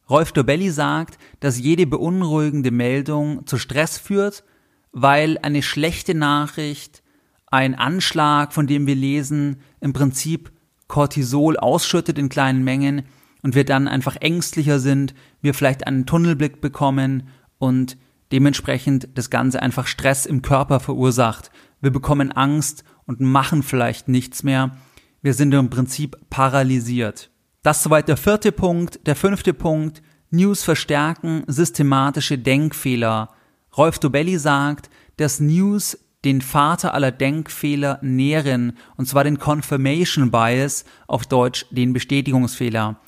Rolf 0.09 0.33
Dobelli 0.33 0.71
sagt, 0.71 1.19
dass 1.41 1.59
jede 1.59 1.87
beunruhigende 1.87 2.71
Meldung 2.71 3.47
zu 3.47 3.59
Stress 3.59 3.99
führt, 3.99 4.45
weil 4.93 5.37
eine 5.43 5.63
schlechte 5.63 6.15
Nachricht, 6.15 7.03
ein 7.49 7.75
Anschlag, 7.75 8.53
von 8.53 8.67
dem 8.67 8.87
wir 8.87 8.95
lesen, 8.95 9.61
im 9.81 9.93
Prinzip 9.93 10.53
Cortisol 10.87 11.57
ausschüttet 11.57 12.19
in 12.19 12.29
kleinen 12.29 12.63
Mengen 12.63 13.03
und 13.43 13.55
wir 13.55 13.65
dann 13.65 13.89
einfach 13.89 14.17
ängstlicher 14.17 14.79
sind, 14.79 15.15
wir 15.43 15.55
vielleicht 15.55 15.87
einen 15.87 16.07
Tunnelblick 16.07 16.61
bekommen 16.61 17.29
und 17.59 17.99
dementsprechend 18.33 19.09
das 19.15 19.29
Ganze 19.29 19.61
einfach 19.61 19.87
Stress 19.87 20.25
im 20.25 20.43
Körper 20.43 20.81
verursacht. 20.81 21.51
Wir 21.81 21.91
bekommen 21.91 22.33
Angst 22.33 22.85
und 23.09 23.21
machen 23.21 23.65
vielleicht 23.65 24.07
nichts 24.07 24.45
mehr. 24.45 24.77
Wir 25.23 25.35
sind 25.35 25.53
im 25.53 25.71
Prinzip 25.71 26.17
paralysiert. 26.31 27.31
Das 27.62 27.83
soweit 27.83 28.07
der 28.07 28.17
vierte 28.17 28.53
Punkt. 28.53 29.05
Der 29.07 29.17
fünfte 29.17 29.53
Punkt. 29.53 30.03
News 30.31 30.62
verstärken 30.62 31.43
systematische 31.49 32.38
Denkfehler. 32.38 33.31
Rolf 33.77 33.99
Dobelli 33.99 34.38
sagt, 34.38 34.91
dass 35.17 35.41
News 35.41 35.99
den 36.25 36.43
Vater 36.43 36.95
aller 36.95 37.11
Denkfehler 37.11 37.99
nähren, 38.03 38.77
und 38.97 39.07
zwar 39.07 39.25
den 39.25 39.38
Confirmation 39.38 40.31
Bias, 40.31 40.85
auf 41.07 41.27
Deutsch 41.27 41.65
den 41.71 41.93
Bestätigungsfehler. 41.93 43.00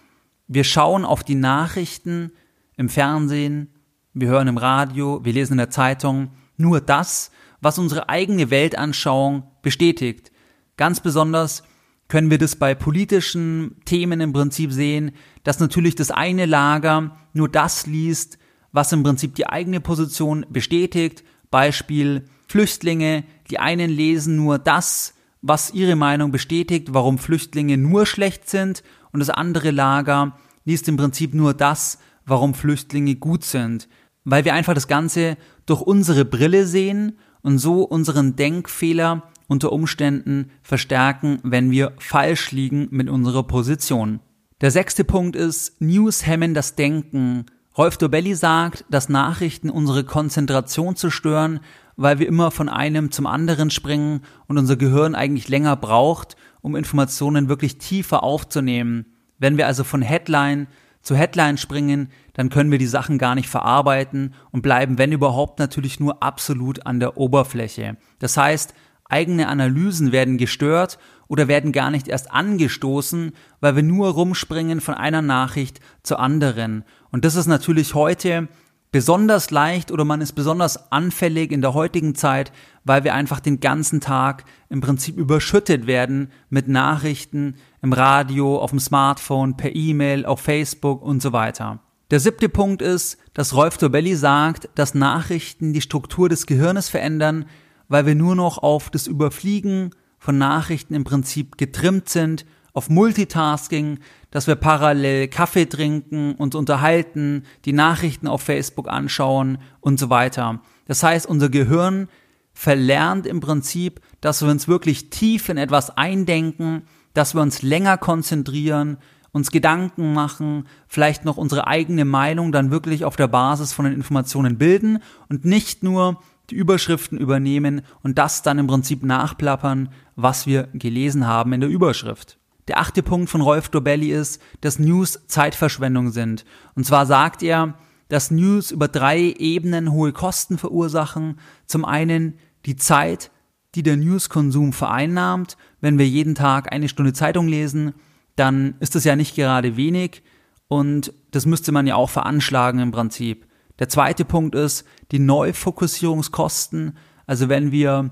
Wir 0.48 0.64
schauen 0.64 1.04
auf 1.04 1.22
die 1.22 1.34
Nachrichten 1.34 2.32
im 2.76 2.88
Fernsehen, 2.88 3.68
wir 4.14 4.28
hören 4.28 4.48
im 4.48 4.56
Radio, 4.56 5.24
wir 5.24 5.32
lesen 5.32 5.54
in 5.54 5.58
der 5.58 5.70
Zeitung 5.70 6.30
nur 6.56 6.80
das, 6.80 7.30
was 7.60 7.78
unsere 7.78 8.08
eigene 8.08 8.50
Weltanschauung 8.50 9.49
bestätigt. 9.62 10.32
Ganz 10.76 11.00
besonders 11.00 11.62
können 12.08 12.30
wir 12.30 12.38
das 12.38 12.56
bei 12.56 12.74
politischen 12.74 13.76
Themen 13.84 14.20
im 14.20 14.32
Prinzip 14.32 14.72
sehen, 14.72 15.12
dass 15.44 15.60
natürlich 15.60 15.94
das 15.94 16.10
eine 16.10 16.46
Lager 16.46 17.16
nur 17.32 17.48
das 17.48 17.86
liest, 17.86 18.38
was 18.72 18.92
im 18.92 19.02
Prinzip 19.02 19.34
die 19.34 19.46
eigene 19.46 19.80
Position 19.80 20.44
bestätigt. 20.50 21.24
Beispiel 21.50 22.24
Flüchtlinge, 22.48 23.24
die 23.50 23.58
einen 23.58 23.90
lesen 23.90 24.36
nur 24.36 24.58
das, 24.58 25.14
was 25.42 25.72
ihre 25.72 25.96
Meinung 25.96 26.32
bestätigt, 26.32 26.88
warum 26.90 27.18
Flüchtlinge 27.18 27.76
nur 27.76 28.06
schlecht 28.06 28.48
sind, 28.48 28.82
und 29.12 29.20
das 29.20 29.30
andere 29.30 29.70
Lager 29.70 30.36
liest 30.64 30.88
im 30.88 30.96
Prinzip 30.96 31.34
nur 31.34 31.54
das, 31.54 31.98
warum 32.26 32.54
Flüchtlinge 32.54 33.16
gut 33.16 33.44
sind, 33.44 33.88
weil 34.24 34.44
wir 34.44 34.54
einfach 34.54 34.74
das 34.74 34.88
Ganze 34.88 35.36
durch 35.66 35.80
unsere 35.80 36.24
Brille 36.24 36.66
sehen 36.66 37.18
und 37.42 37.58
so 37.58 37.82
unseren 37.82 38.36
Denkfehler 38.36 39.24
unter 39.50 39.72
Umständen 39.72 40.50
verstärken, 40.62 41.40
wenn 41.42 41.70
wir 41.70 41.92
falsch 41.98 42.52
liegen 42.52 42.88
mit 42.90 43.10
unserer 43.10 43.42
Position. 43.42 44.20
Der 44.60 44.70
sechste 44.70 45.04
Punkt 45.04 45.36
ist, 45.36 45.80
News 45.80 46.26
hemmen 46.26 46.54
das 46.54 46.76
Denken. 46.76 47.46
Rolf 47.76 47.98
Dobelli 47.98 48.34
sagt, 48.34 48.84
dass 48.90 49.08
Nachrichten 49.08 49.70
unsere 49.70 50.04
Konzentration 50.04 50.96
zerstören 50.96 51.60
weil 52.00 52.18
wir 52.18 52.26
immer 52.26 52.50
von 52.50 52.70
einem 52.70 53.10
zum 53.10 53.26
anderen 53.26 53.68
springen 53.68 54.22
und 54.46 54.56
unser 54.56 54.76
Gehirn 54.76 55.14
eigentlich 55.14 55.50
länger 55.50 55.76
braucht, 55.76 56.34
um 56.62 56.74
Informationen 56.74 57.50
wirklich 57.50 57.76
tiefer 57.76 58.22
aufzunehmen. 58.22 59.04
Wenn 59.38 59.58
wir 59.58 59.66
also 59.66 59.84
von 59.84 60.00
Headline 60.00 60.66
zu 61.02 61.14
Headline 61.14 61.58
springen, 61.58 62.08
dann 62.32 62.48
können 62.48 62.70
wir 62.70 62.78
die 62.78 62.86
Sachen 62.86 63.18
gar 63.18 63.34
nicht 63.34 63.50
verarbeiten 63.50 64.32
und 64.50 64.62
bleiben, 64.62 64.96
wenn 64.96 65.12
überhaupt, 65.12 65.58
natürlich 65.58 66.00
nur 66.00 66.22
absolut 66.22 66.86
an 66.86 67.00
der 67.00 67.18
Oberfläche. 67.18 67.98
Das 68.18 68.34
heißt, 68.38 68.72
eigene 69.10 69.48
Analysen 69.48 70.12
werden 70.12 70.38
gestört 70.38 70.98
oder 71.28 71.48
werden 71.48 71.72
gar 71.72 71.90
nicht 71.90 72.08
erst 72.08 72.30
angestoßen, 72.32 73.32
weil 73.60 73.76
wir 73.76 73.82
nur 73.82 74.10
rumspringen 74.10 74.80
von 74.80 74.94
einer 74.94 75.22
Nachricht 75.22 75.80
zur 76.02 76.18
anderen. 76.18 76.84
Und 77.10 77.24
das 77.24 77.36
ist 77.36 77.46
natürlich 77.46 77.94
heute 77.94 78.48
besonders 78.92 79.50
leicht 79.50 79.92
oder 79.92 80.04
man 80.04 80.20
ist 80.20 80.32
besonders 80.32 80.90
anfällig 80.90 81.52
in 81.52 81.60
der 81.60 81.74
heutigen 81.74 82.14
Zeit, 82.14 82.52
weil 82.84 83.04
wir 83.04 83.14
einfach 83.14 83.40
den 83.40 83.60
ganzen 83.60 84.00
Tag 84.00 84.44
im 84.68 84.80
Prinzip 84.80 85.16
überschüttet 85.16 85.86
werden 85.86 86.32
mit 86.48 86.68
Nachrichten 86.68 87.54
im 87.82 87.92
Radio, 87.92 88.58
auf 88.58 88.70
dem 88.70 88.80
Smartphone, 88.80 89.56
per 89.56 89.74
E-Mail, 89.74 90.26
auf 90.26 90.40
Facebook 90.40 91.02
und 91.02 91.22
so 91.22 91.32
weiter. 91.32 91.80
Der 92.10 92.18
siebte 92.18 92.48
Punkt 92.48 92.82
ist, 92.82 93.18
dass 93.34 93.54
Rolf 93.54 93.78
Dobelli 93.78 94.16
sagt, 94.16 94.68
dass 94.74 94.94
Nachrichten 94.94 95.72
die 95.72 95.80
Struktur 95.80 96.28
des 96.28 96.46
Gehirnes 96.46 96.88
verändern, 96.88 97.46
weil 97.90 98.06
wir 98.06 98.14
nur 98.14 98.34
noch 98.34 98.56
auf 98.56 98.88
das 98.88 99.06
Überfliegen 99.06 99.90
von 100.18 100.38
Nachrichten 100.38 100.94
im 100.94 101.04
Prinzip 101.04 101.58
getrimmt 101.58 102.08
sind 102.08 102.46
auf 102.72 102.88
Multitasking, 102.88 103.98
dass 104.30 104.46
wir 104.46 104.54
parallel 104.54 105.26
Kaffee 105.26 105.66
trinken, 105.66 106.36
uns 106.36 106.54
unterhalten, 106.54 107.44
die 107.64 107.72
Nachrichten 107.72 108.28
auf 108.28 108.42
Facebook 108.42 108.88
anschauen 108.88 109.58
und 109.80 109.98
so 109.98 110.08
weiter. 110.08 110.60
Das 110.86 111.02
heißt, 111.02 111.26
unser 111.26 111.48
Gehirn 111.48 112.08
verlernt 112.52 113.26
im 113.26 113.40
Prinzip, 113.40 114.00
dass 114.20 114.40
wir 114.40 114.50
uns 114.50 114.68
wirklich 114.68 115.10
tief 115.10 115.48
in 115.48 115.56
etwas 115.56 115.96
eindenken, 115.96 116.82
dass 117.12 117.34
wir 117.34 117.42
uns 117.42 117.62
länger 117.62 117.98
konzentrieren, 117.98 118.98
uns 119.32 119.50
Gedanken 119.50 120.12
machen, 120.12 120.68
vielleicht 120.86 121.24
noch 121.24 121.38
unsere 121.38 121.66
eigene 121.66 122.04
Meinung 122.04 122.52
dann 122.52 122.70
wirklich 122.70 123.04
auf 123.04 123.16
der 123.16 123.28
Basis 123.28 123.72
von 123.72 123.84
den 123.84 123.94
Informationen 123.94 124.58
bilden 124.58 125.00
und 125.28 125.44
nicht 125.44 125.82
nur 125.82 126.20
die 126.50 126.56
Überschriften 126.56 127.18
übernehmen 127.18 127.82
und 128.02 128.18
das 128.18 128.42
dann 128.42 128.58
im 128.58 128.66
Prinzip 128.66 129.02
nachplappern, 129.02 129.90
was 130.16 130.46
wir 130.46 130.68
gelesen 130.74 131.26
haben 131.26 131.52
in 131.52 131.60
der 131.60 131.70
Überschrift. 131.70 132.38
Der 132.68 132.78
achte 132.78 133.02
Punkt 133.02 133.30
von 133.30 133.40
Rolf 133.40 133.68
Dobelli 133.68 134.12
ist, 134.12 134.40
dass 134.60 134.78
News 134.78 135.20
Zeitverschwendung 135.26 136.10
sind. 136.10 136.44
Und 136.74 136.84
zwar 136.84 137.06
sagt 137.06 137.42
er, 137.42 137.74
dass 138.08 138.30
News 138.30 138.70
über 138.70 138.88
drei 138.88 139.34
Ebenen 139.38 139.92
hohe 139.92 140.12
Kosten 140.12 140.58
verursachen. 140.58 141.38
Zum 141.66 141.84
einen 141.84 142.34
die 142.66 142.76
Zeit, 142.76 143.30
die 143.74 143.82
der 143.82 143.96
Newskonsum 143.96 144.72
vereinnahmt. 144.72 145.56
Wenn 145.80 145.98
wir 145.98 146.06
jeden 146.06 146.34
Tag 146.34 146.72
eine 146.72 146.88
Stunde 146.88 147.12
Zeitung 147.12 147.48
lesen, 147.48 147.94
dann 148.36 148.74
ist 148.80 148.94
das 148.94 149.04
ja 149.04 149.16
nicht 149.16 149.36
gerade 149.36 149.76
wenig 149.76 150.22
und 150.68 151.12
das 151.32 151.46
müsste 151.46 151.72
man 151.72 151.86
ja 151.86 151.96
auch 151.96 152.10
veranschlagen 152.10 152.80
im 152.80 152.92
Prinzip. 152.92 153.46
Der 153.80 153.88
zweite 153.88 154.24
Punkt 154.24 154.54
ist 154.54 154.84
die 155.10 155.18
Neufokussierungskosten. 155.18 156.96
Also 157.26 157.48
wenn 157.48 157.72
wir 157.72 158.10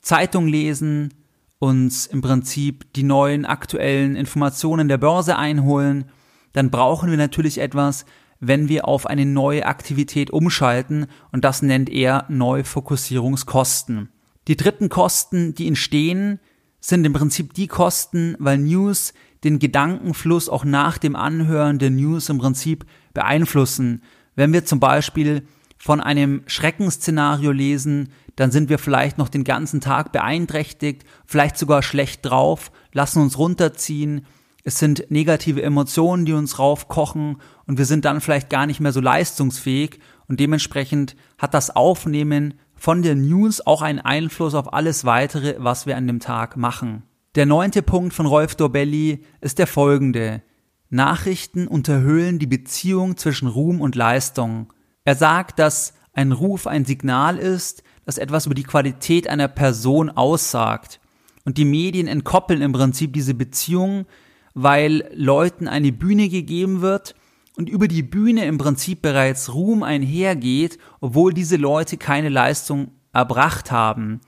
Zeitung 0.00 0.48
lesen, 0.48 1.14
uns 1.60 2.06
im 2.06 2.22
Prinzip 2.22 2.92
die 2.94 3.02
neuen 3.02 3.44
aktuellen 3.44 4.16
Informationen 4.16 4.88
der 4.88 4.98
Börse 4.98 5.36
einholen, 5.36 6.06
dann 6.54 6.70
brauchen 6.70 7.10
wir 7.10 7.18
natürlich 7.18 7.58
etwas, 7.58 8.06
wenn 8.40 8.68
wir 8.68 8.88
auf 8.88 9.06
eine 9.06 9.26
neue 9.26 9.66
Aktivität 9.66 10.30
umschalten 10.30 11.06
und 11.30 11.44
das 11.44 11.60
nennt 11.60 11.90
er 11.90 12.24
Neufokussierungskosten. 12.28 14.08
Die 14.48 14.56
dritten 14.56 14.88
Kosten, 14.88 15.54
die 15.54 15.68
entstehen, 15.68 16.40
sind 16.80 17.04
im 17.04 17.12
Prinzip 17.12 17.52
die 17.52 17.66
Kosten, 17.66 18.34
weil 18.38 18.56
News 18.56 19.12
den 19.44 19.58
Gedankenfluss 19.58 20.48
auch 20.48 20.64
nach 20.64 20.96
dem 20.96 21.14
Anhören 21.14 21.78
der 21.78 21.90
News 21.90 22.30
im 22.30 22.38
Prinzip 22.38 22.86
beeinflussen. 23.12 24.02
Wenn 24.34 24.52
wir 24.52 24.64
zum 24.64 24.80
Beispiel 24.80 25.46
von 25.78 26.00
einem 26.00 26.42
Schreckensszenario 26.46 27.52
lesen, 27.52 28.10
dann 28.36 28.50
sind 28.50 28.68
wir 28.68 28.78
vielleicht 28.78 29.18
noch 29.18 29.28
den 29.28 29.44
ganzen 29.44 29.80
Tag 29.80 30.12
beeinträchtigt, 30.12 31.04
vielleicht 31.26 31.56
sogar 31.56 31.82
schlecht 31.82 32.24
drauf, 32.24 32.70
lassen 32.92 33.22
uns 33.22 33.38
runterziehen, 33.38 34.26
es 34.62 34.78
sind 34.78 35.10
negative 35.10 35.62
Emotionen, 35.62 36.26
die 36.26 36.32
uns 36.32 36.58
raufkochen 36.58 37.38
und 37.66 37.78
wir 37.78 37.86
sind 37.86 38.04
dann 38.04 38.20
vielleicht 38.20 38.50
gar 38.50 38.66
nicht 38.66 38.80
mehr 38.80 38.92
so 38.92 39.00
leistungsfähig 39.00 40.00
und 40.28 40.38
dementsprechend 40.38 41.16
hat 41.38 41.54
das 41.54 41.74
Aufnehmen 41.74 42.54
von 42.74 43.02
der 43.02 43.14
News 43.14 43.66
auch 43.66 43.82
einen 43.82 44.00
Einfluss 44.00 44.54
auf 44.54 44.72
alles 44.72 45.04
weitere, 45.04 45.56
was 45.58 45.86
wir 45.86 45.96
an 45.96 46.06
dem 46.06 46.20
Tag 46.20 46.56
machen. 46.56 47.04
Der 47.36 47.46
neunte 47.46 47.82
Punkt 47.82 48.12
von 48.12 48.26
Rolf 48.26 48.54
Dorbelli 48.54 49.24
ist 49.40 49.58
der 49.58 49.66
folgende. 49.66 50.42
Nachrichten 50.90 51.66
unterhöhlen 51.66 52.38
die 52.38 52.46
Beziehung 52.46 53.16
zwischen 53.16 53.48
Ruhm 53.48 53.80
und 53.80 53.94
Leistung. 53.94 54.72
Er 55.04 55.14
sagt, 55.14 55.58
dass 55.58 55.94
ein 56.12 56.32
Ruf 56.32 56.66
ein 56.66 56.84
Signal 56.84 57.38
ist, 57.38 57.82
das 58.04 58.18
etwas 58.18 58.46
über 58.46 58.54
die 58.54 58.64
Qualität 58.64 59.28
einer 59.28 59.48
Person 59.48 60.10
aussagt. 60.10 61.00
Und 61.44 61.56
die 61.56 61.64
Medien 61.64 62.06
entkoppeln 62.06 62.60
im 62.60 62.72
Prinzip 62.72 63.12
diese 63.12 63.34
Beziehung 63.34 64.06
weil 64.54 65.08
Leuten 65.14 65.68
eine 65.68 65.92
Bühne 65.92 66.28
gegeben 66.28 66.80
wird 66.80 67.14
und 67.56 67.68
über 67.68 67.88
die 67.88 68.02
Bühne 68.02 68.44
im 68.46 68.58
Prinzip 68.58 69.02
bereits 69.02 69.54
Ruhm 69.54 69.82
einhergeht, 69.82 70.78
obwohl 71.00 71.32
diese 71.32 71.56
Leute 71.56 71.96
keine 71.96 72.28
Leistung 72.28 72.92
erbracht 73.12 73.70
haben. 73.70 74.20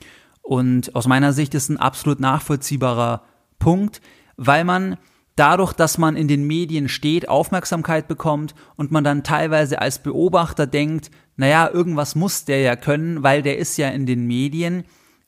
Und 0.42 0.94
aus 0.94 1.06
meiner 1.06 1.32
Sicht 1.32 1.54
ist 1.54 1.68
ein 1.68 1.76
absolut 1.76 2.20
nachvollziehbarer 2.20 3.22
Punkt, 3.58 4.00
weil 4.36 4.64
man 4.64 4.96
dadurch, 5.36 5.72
dass 5.72 5.98
man 5.98 6.16
in 6.16 6.28
den 6.28 6.46
Medien 6.46 6.88
steht, 6.88 7.28
Aufmerksamkeit 7.28 8.08
bekommt 8.08 8.54
und 8.76 8.90
man 8.90 9.04
dann 9.04 9.24
teilweise 9.24 9.80
als 9.80 10.02
Beobachter 10.02 10.66
denkt, 10.66 11.10
naja, 11.36 11.70
irgendwas 11.72 12.14
muss 12.14 12.44
der 12.44 12.60
ja 12.60 12.76
können, 12.76 13.22
weil 13.22 13.42
der 13.42 13.58
ist 13.58 13.76
ja 13.78 13.88
in 13.88 14.06
den 14.06 14.26
Medien, 14.26 14.84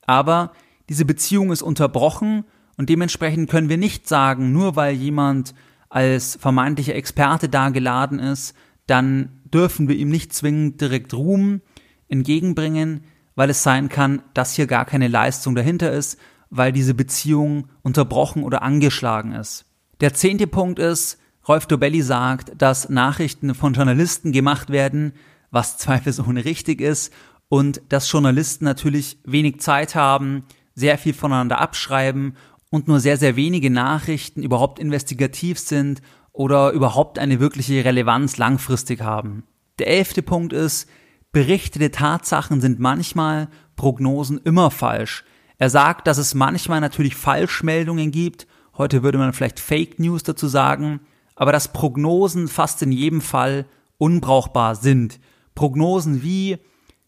aber 0.06 0.52
diese 0.88 1.04
Beziehung 1.04 1.50
ist 1.50 1.62
unterbrochen 1.62 2.44
und 2.76 2.88
dementsprechend 2.90 3.50
können 3.50 3.68
wir 3.68 3.78
nicht 3.78 4.08
sagen, 4.08 4.52
nur 4.52 4.76
weil 4.76 4.94
jemand 4.94 5.54
als 5.88 6.36
vermeintlicher 6.36 6.94
Experte 6.94 7.48
da 7.48 7.70
geladen 7.70 8.18
ist, 8.18 8.54
dann 8.86 9.40
dürfen 9.44 9.88
wir 9.88 9.96
ihm 9.96 10.10
nicht 10.10 10.32
zwingend 10.34 10.80
direkt 10.80 11.14
Ruhm 11.14 11.62
entgegenbringen, 12.08 13.04
weil 13.34 13.50
es 13.50 13.62
sein 13.62 13.88
kann, 13.88 14.22
dass 14.34 14.54
hier 14.54 14.66
gar 14.66 14.84
keine 14.84 15.08
Leistung 15.08 15.54
dahinter 15.54 15.92
ist, 15.92 16.18
weil 16.50 16.72
diese 16.72 16.94
Beziehung 16.94 17.68
unterbrochen 17.82 18.42
oder 18.42 18.62
angeschlagen 18.62 19.32
ist. 19.32 19.64
Der 20.00 20.14
zehnte 20.14 20.46
Punkt 20.46 20.78
ist, 20.78 21.18
Rolf 21.46 21.66
Dobelli 21.66 22.02
sagt, 22.02 22.52
dass 22.60 22.88
Nachrichten 22.88 23.54
von 23.54 23.74
Journalisten 23.74 24.32
gemacht 24.32 24.70
werden, 24.70 25.12
was 25.50 25.78
zweifelsohne 25.78 26.44
richtig 26.44 26.80
ist, 26.80 27.12
und 27.48 27.82
dass 27.90 28.10
Journalisten 28.10 28.64
natürlich 28.64 29.18
wenig 29.24 29.60
Zeit 29.60 29.94
haben, 29.94 30.44
sehr 30.74 30.98
viel 30.98 31.14
voneinander 31.14 31.60
abschreiben 31.60 32.36
und 32.70 32.88
nur 32.88 32.98
sehr, 32.98 33.16
sehr 33.16 33.36
wenige 33.36 33.70
Nachrichten 33.70 34.42
überhaupt 34.42 34.78
investigativ 34.78 35.58
sind 35.58 36.02
oder 36.32 36.72
überhaupt 36.72 37.18
eine 37.18 37.38
wirkliche 37.38 37.84
Relevanz 37.84 38.38
langfristig 38.38 39.02
haben. 39.02 39.44
Der 39.78 39.86
elfte 39.88 40.22
Punkt 40.22 40.52
ist, 40.52 40.88
berichtete 41.30 41.90
Tatsachen 41.90 42.60
sind 42.60 42.80
manchmal, 42.80 43.48
Prognosen 43.76 44.38
immer 44.38 44.70
falsch. 44.70 45.24
Er 45.58 45.70
sagt, 45.70 46.06
dass 46.06 46.18
es 46.18 46.34
manchmal 46.34 46.80
natürlich 46.80 47.14
Falschmeldungen 47.14 48.10
gibt, 48.10 48.46
heute 48.76 49.02
würde 49.02 49.18
man 49.18 49.32
vielleicht 49.32 49.60
Fake 49.60 49.98
News 49.98 50.22
dazu 50.22 50.48
sagen, 50.48 51.00
aber 51.34 51.52
dass 51.52 51.72
Prognosen 51.72 52.48
fast 52.48 52.82
in 52.82 52.92
jedem 52.92 53.20
Fall 53.20 53.66
unbrauchbar 53.98 54.76
sind. 54.76 55.20
Prognosen 55.54 56.22
wie 56.22 56.58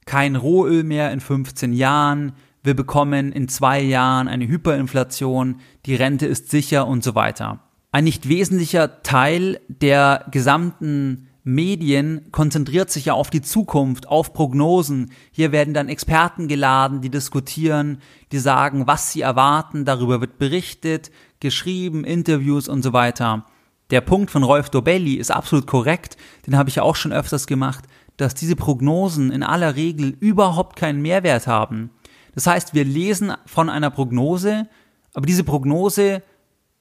kein 0.05 0.37
Rohöl 0.37 0.85
mehr 0.85 1.12
in 1.12 1.20
15 1.20 1.72
Jahren, 1.72 2.33
wir 2.62 2.74
bekommen 2.74 3.33
in 3.33 3.48
zwei 3.48 3.81
Jahren 3.81 4.29
eine 4.29 4.48
Hyperinflation, 4.48 5.61
die 5.85 5.94
Rente 5.94 6.26
ist 6.26 6.50
sicher 6.50 6.87
und 6.87 7.05
so 7.05 7.14
weiter. 7.14 7.61
Ein 7.92 8.05
nicht 8.05 8.29
wesentlicher 8.29 9.02
Teil 9.02 9.61
der 9.68 10.26
gesamten 10.31 11.29
Medien 11.44 12.33
konzentriert 12.33 12.90
sich 12.90 13.05
ja 13.05 13.14
auf 13.14 13.31
die 13.31 13.40
Zukunft, 13.40 14.09
auf 14.09 14.33
Prognosen. 14.33 15.12
Hier 15.31 15.52
werden 15.52 15.74
dann 15.74 15.88
Experten 15.88 16.48
geladen, 16.48 17.02
die 17.02 17.09
diskutieren, 17.09 17.98
die 18.33 18.40
sagen, 18.40 18.88
was 18.88 19.12
sie 19.12 19.20
erwarten, 19.20 19.85
darüber 19.85 20.20
wird 20.20 20.38
berichtet, 20.38 21.12
geschrieben, 21.40 22.05
Interviews 22.05 22.68
und 22.68 22.83
so 22.83 22.92
weiter. 22.92 23.46
Der 23.90 24.01
Punkt 24.01 24.31
von 24.31 24.42
Rolf 24.42 24.70
Dobelli 24.70 25.14
ist 25.14 25.31
absolut 25.31 25.66
korrekt, 25.66 26.16
den 26.46 26.57
habe 26.57 26.68
ich 26.68 26.81
auch 26.81 26.96
schon 26.96 27.12
öfters 27.12 27.46
gemacht, 27.46 27.85
dass 28.16 28.35
diese 28.35 28.57
Prognosen 28.57 29.31
in 29.31 29.42
aller 29.42 29.77
Regel 29.77 30.16
überhaupt 30.18 30.77
keinen 30.77 31.03
Mehrwert 31.03 31.46
haben. 31.46 31.90
Das 32.35 32.46
heißt, 32.46 32.75
wir 32.75 32.85
lesen 32.85 33.33
von 33.46 33.70
einer 33.70 33.90
Prognose, 33.90 34.68
aber 35.14 35.27
diese 35.27 35.44
Prognose 35.44 36.22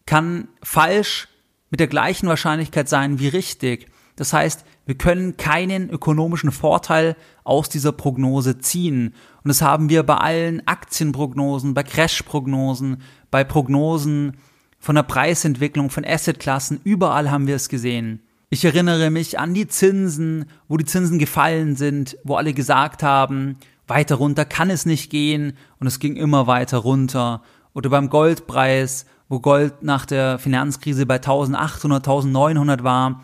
kann 0.05 0.47
falsch 0.63 1.27
mit 1.69 1.79
der 1.79 1.87
gleichen 1.87 2.27
Wahrscheinlichkeit 2.27 2.89
sein 2.89 3.19
wie 3.19 3.27
richtig. 3.27 3.87
Das 4.15 4.33
heißt, 4.33 4.65
wir 4.85 4.95
können 4.95 5.37
keinen 5.37 5.89
ökonomischen 5.89 6.51
Vorteil 6.51 7.15
aus 7.43 7.69
dieser 7.69 7.91
Prognose 7.91 8.59
ziehen. 8.59 9.13
Und 9.45 9.49
das 9.49 9.61
haben 9.61 9.89
wir 9.89 10.01
bei 10.01 10.15
allen 10.15 10.67
Aktienprognosen, 10.67 11.75
bei 11.75 11.83
Crashprognosen, 11.83 12.97
bei 13.29 13.43
Prognosen 13.43 14.37
von 14.79 14.95
der 14.95 15.03
Preisentwicklung, 15.03 15.91
von 15.91 16.03
Assetklassen, 16.03 16.81
überall 16.83 17.29
haben 17.29 17.45
wir 17.45 17.55
es 17.55 17.69
gesehen. 17.69 18.23
Ich 18.49 18.65
erinnere 18.65 19.11
mich 19.11 19.37
an 19.37 19.53
die 19.53 19.67
Zinsen, 19.67 20.45
wo 20.67 20.77
die 20.77 20.85
Zinsen 20.85 21.19
gefallen 21.19 21.75
sind, 21.75 22.17
wo 22.23 22.37
alle 22.37 22.53
gesagt 22.53 23.03
haben, 23.03 23.57
weiter 23.85 24.15
runter 24.15 24.45
kann 24.45 24.71
es 24.71 24.87
nicht 24.87 25.11
gehen 25.11 25.53
und 25.79 25.85
es 25.85 25.99
ging 25.99 26.15
immer 26.15 26.47
weiter 26.47 26.79
runter. 26.79 27.43
Oder 27.75 27.91
beim 27.91 28.09
Goldpreis, 28.09 29.05
wo 29.29 29.41
Gold 29.41 29.83
nach 29.83 30.07
der 30.07 30.39
Finanzkrise 30.39 31.05
bei 31.05 31.17
1800, 31.17 32.07
1900 32.07 32.83
war, 32.83 33.21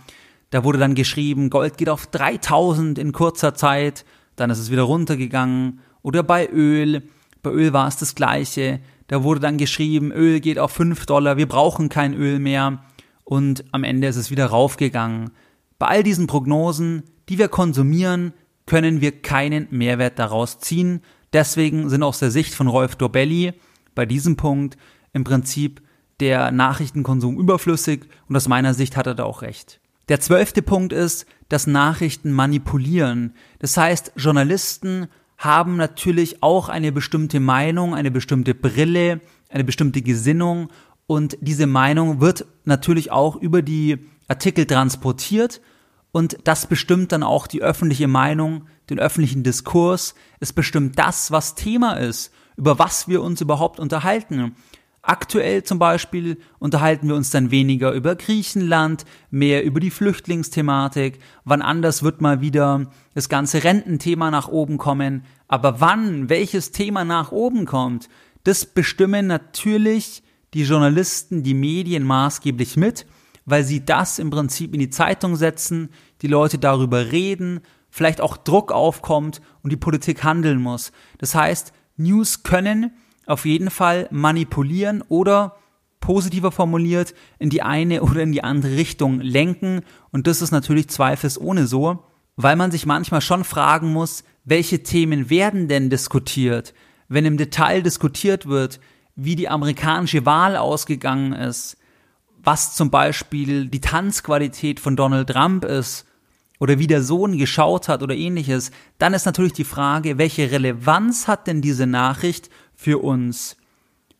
da 0.51 0.63
wurde 0.63 0.77
dann 0.77 0.93
geschrieben, 0.93 1.49
Gold 1.49 1.79
geht 1.79 1.89
auf 1.89 2.05
3000 2.05 2.99
in 2.99 3.11
kurzer 3.11 3.55
Zeit, 3.55 4.05
dann 4.35 4.51
ist 4.51 4.59
es 4.59 4.69
wieder 4.69 4.83
runtergegangen. 4.83 5.79
Oder 6.01 6.23
bei 6.23 6.47
Öl, 6.47 7.03
bei 7.43 7.51
Öl 7.51 7.73
war 7.73 7.87
es 7.87 7.97
das 7.97 8.15
gleiche, 8.15 8.79
da 9.07 9.23
wurde 9.23 9.41
dann 9.41 9.57
geschrieben, 9.57 10.11
Öl 10.11 10.39
geht 10.39 10.57
auf 10.57 10.71
5 10.71 11.05
Dollar, 11.05 11.37
wir 11.37 11.47
brauchen 11.47 11.89
kein 11.89 12.13
Öl 12.13 12.39
mehr 12.39 12.83
und 13.23 13.65
am 13.71 13.83
Ende 13.83 14.07
ist 14.07 14.15
es 14.15 14.31
wieder 14.31 14.45
raufgegangen. 14.47 15.31
Bei 15.77 15.87
all 15.87 16.03
diesen 16.03 16.27
Prognosen, 16.27 17.03
die 17.27 17.37
wir 17.37 17.47
konsumieren, 17.47 18.33
können 18.65 19.01
wir 19.01 19.21
keinen 19.21 19.67
Mehrwert 19.69 20.19
daraus 20.19 20.59
ziehen. 20.59 21.01
Deswegen 21.33 21.89
sind 21.89 22.03
aus 22.03 22.19
der 22.19 22.31
Sicht 22.31 22.53
von 22.53 22.67
Rolf 22.67 22.95
Dobelli 22.95 23.53
bei 23.95 24.05
diesem 24.05 24.37
Punkt 24.37 24.77
im 25.13 25.23
Prinzip 25.23 25.81
der 26.19 26.51
Nachrichtenkonsum 26.51 27.37
überflüssig 27.37 28.05
und 28.29 28.35
aus 28.35 28.47
meiner 28.47 28.73
Sicht 28.73 28.95
hat 28.95 29.07
er 29.07 29.15
da 29.15 29.23
auch 29.23 29.41
recht. 29.41 29.81
Der 30.07 30.19
zwölfte 30.19 30.61
Punkt 30.61 30.93
ist, 30.93 31.25
dass 31.49 31.67
Nachrichten 31.67 32.31
manipulieren. 32.31 33.33
Das 33.59 33.75
heißt, 33.75 34.13
Journalisten 34.15 35.07
haben 35.41 35.75
natürlich 35.75 36.43
auch 36.43 36.69
eine 36.69 36.91
bestimmte 36.91 37.39
Meinung, 37.39 37.95
eine 37.95 38.11
bestimmte 38.11 38.53
Brille, 38.53 39.21
eine 39.49 39.63
bestimmte 39.63 40.03
Gesinnung 40.03 40.69
und 41.07 41.35
diese 41.41 41.65
Meinung 41.65 42.21
wird 42.21 42.45
natürlich 42.63 43.11
auch 43.11 43.35
über 43.35 43.63
die 43.63 43.97
Artikel 44.27 44.67
transportiert 44.67 45.59
und 46.11 46.37
das 46.43 46.67
bestimmt 46.67 47.11
dann 47.11 47.23
auch 47.23 47.47
die 47.47 47.63
öffentliche 47.63 48.07
Meinung, 48.07 48.67
den 48.91 48.99
öffentlichen 48.99 49.41
Diskurs. 49.41 50.13
Es 50.39 50.53
bestimmt 50.53 50.99
das, 50.99 51.31
was 51.31 51.55
Thema 51.55 51.93
ist, 51.93 52.31
über 52.55 52.77
was 52.77 53.07
wir 53.07 53.23
uns 53.23 53.41
überhaupt 53.41 53.79
unterhalten. 53.79 54.55
Aktuell 55.03 55.63
zum 55.63 55.79
Beispiel 55.79 56.37
unterhalten 56.59 57.07
wir 57.07 57.15
uns 57.15 57.31
dann 57.31 57.49
weniger 57.49 57.91
über 57.91 58.15
Griechenland, 58.15 59.05
mehr 59.31 59.63
über 59.63 59.79
die 59.79 59.89
Flüchtlingsthematik. 59.89 61.19
Wann 61.43 61.61
anders 61.61 62.03
wird 62.03 62.21
mal 62.21 62.41
wieder 62.41 62.91
das 63.15 63.27
ganze 63.27 63.63
Rententhema 63.63 64.29
nach 64.29 64.47
oben 64.47 64.77
kommen. 64.77 65.23
Aber 65.47 65.81
wann 65.81 66.29
welches 66.29 66.71
Thema 66.71 67.03
nach 67.03 67.31
oben 67.31 67.65
kommt, 67.65 68.09
das 68.43 68.65
bestimmen 68.65 69.27
natürlich 69.27 70.21
die 70.53 70.63
Journalisten, 70.63 71.43
die 71.43 71.53
Medien 71.55 72.03
maßgeblich 72.03 72.77
mit 72.77 73.05
weil 73.45 73.63
sie 73.63 73.83
das 73.83 74.19
im 74.19 74.29
Prinzip 74.29 74.73
in 74.73 74.79
die 74.79 74.89
Zeitung 74.89 75.35
setzen, 75.35 75.89
die 76.21 76.27
Leute 76.27 76.57
darüber 76.57 77.11
reden, 77.11 77.61
vielleicht 77.89 78.21
auch 78.21 78.37
Druck 78.37 78.71
aufkommt 78.71 79.41
und 79.63 79.71
die 79.71 79.77
Politik 79.77 80.23
handeln 80.23 80.61
muss. 80.61 80.91
Das 81.17 81.35
heißt, 81.35 81.73
News 81.97 82.43
können 82.43 82.93
auf 83.31 83.45
jeden 83.45 83.69
Fall 83.69 84.07
manipulieren 84.11 85.03
oder 85.07 85.55
positiver 86.01 86.51
formuliert, 86.51 87.13
in 87.39 87.49
die 87.49 87.61
eine 87.61 88.01
oder 88.03 88.21
in 88.21 88.31
die 88.31 88.43
andere 88.43 88.75
Richtung 88.75 89.21
lenken. 89.21 89.81
Und 90.11 90.27
das 90.27 90.41
ist 90.41 90.51
natürlich 90.51 90.89
zweifelsohne 90.89 91.67
so, 91.67 92.03
weil 92.35 92.55
man 92.55 92.71
sich 92.71 92.85
manchmal 92.85 93.21
schon 93.21 93.43
fragen 93.43 93.93
muss, 93.93 94.23
welche 94.43 94.83
Themen 94.83 95.29
werden 95.29 95.67
denn 95.67 95.89
diskutiert? 95.89 96.73
Wenn 97.07 97.25
im 97.25 97.37
Detail 97.37 97.83
diskutiert 97.83 98.47
wird, 98.47 98.79
wie 99.15 99.35
die 99.35 99.49
amerikanische 99.49 100.25
Wahl 100.25 100.55
ausgegangen 100.55 101.33
ist, 101.33 101.77
was 102.43 102.75
zum 102.75 102.89
Beispiel 102.89 103.67
die 103.67 103.81
Tanzqualität 103.81 104.79
von 104.79 104.95
Donald 104.95 105.29
Trump 105.29 105.63
ist 105.63 106.07
oder 106.59 106.79
wie 106.79 106.87
der 106.87 107.03
Sohn 107.03 107.37
geschaut 107.37 107.87
hat 107.87 108.01
oder 108.01 108.15
ähnliches, 108.15 108.71
dann 108.97 109.13
ist 109.13 109.25
natürlich 109.25 109.53
die 109.53 109.63
Frage, 109.63 110.17
welche 110.17 110.49
Relevanz 110.51 111.27
hat 111.27 111.45
denn 111.45 111.61
diese 111.61 111.85
Nachricht 111.85 112.49
für 112.81 113.03
uns? 113.03 113.57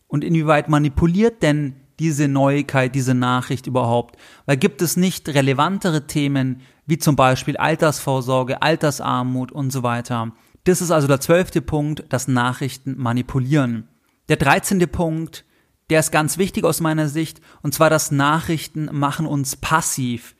Und 0.07 0.23
inwieweit 0.23 0.69
manipuliert 0.69 1.41
denn 1.41 1.75
diese 1.99 2.27
Neuigkeit, 2.27 2.93
diese 2.93 3.15
Nachricht 3.15 3.65
überhaupt? 3.65 4.17
Weil 4.45 4.57
gibt 4.57 4.81
es 4.81 4.97
nicht 4.97 5.27
relevantere 5.29 6.05
Themen, 6.05 6.61
wie 6.85 6.99
zum 6.99 7.15
Beispiel 7.15 7.57
Altersvorsorge, 7.57 8.61
Altersarmut 8.61 9.51
und 9.51 9.71
so 9.71 9.81
weiter? 9.81 10.33
Das 10.63 10.81
ist 10.81 10.91
also 10.91 11.07
der 11.07 11.19
zwölfte 11.19 11.61
Punkt, 11.61 12.05
das 12.09 12.27
Nachrichten 12.27 12.95
manipulieren. 12.97 13.87
Der 14.29 14.37
dreizehnte 14.37 14.87
Punkt, 14.87 15.43
der 15.89 15.99
ist 15.99 16.11
ganz 16.11 16.37
wichtig 16.37 16.63
aus 16.63 16.81
meiner 16.81 17.07
Sicht, 17.07 17.41
und 17.63 17.73
zwar 17.73 17.89
das 17.89 18.11
Nachrichten 18.11 18.89
machen 18.91 19.25
uns 19.25 19.55
passiv. 19.55 20.35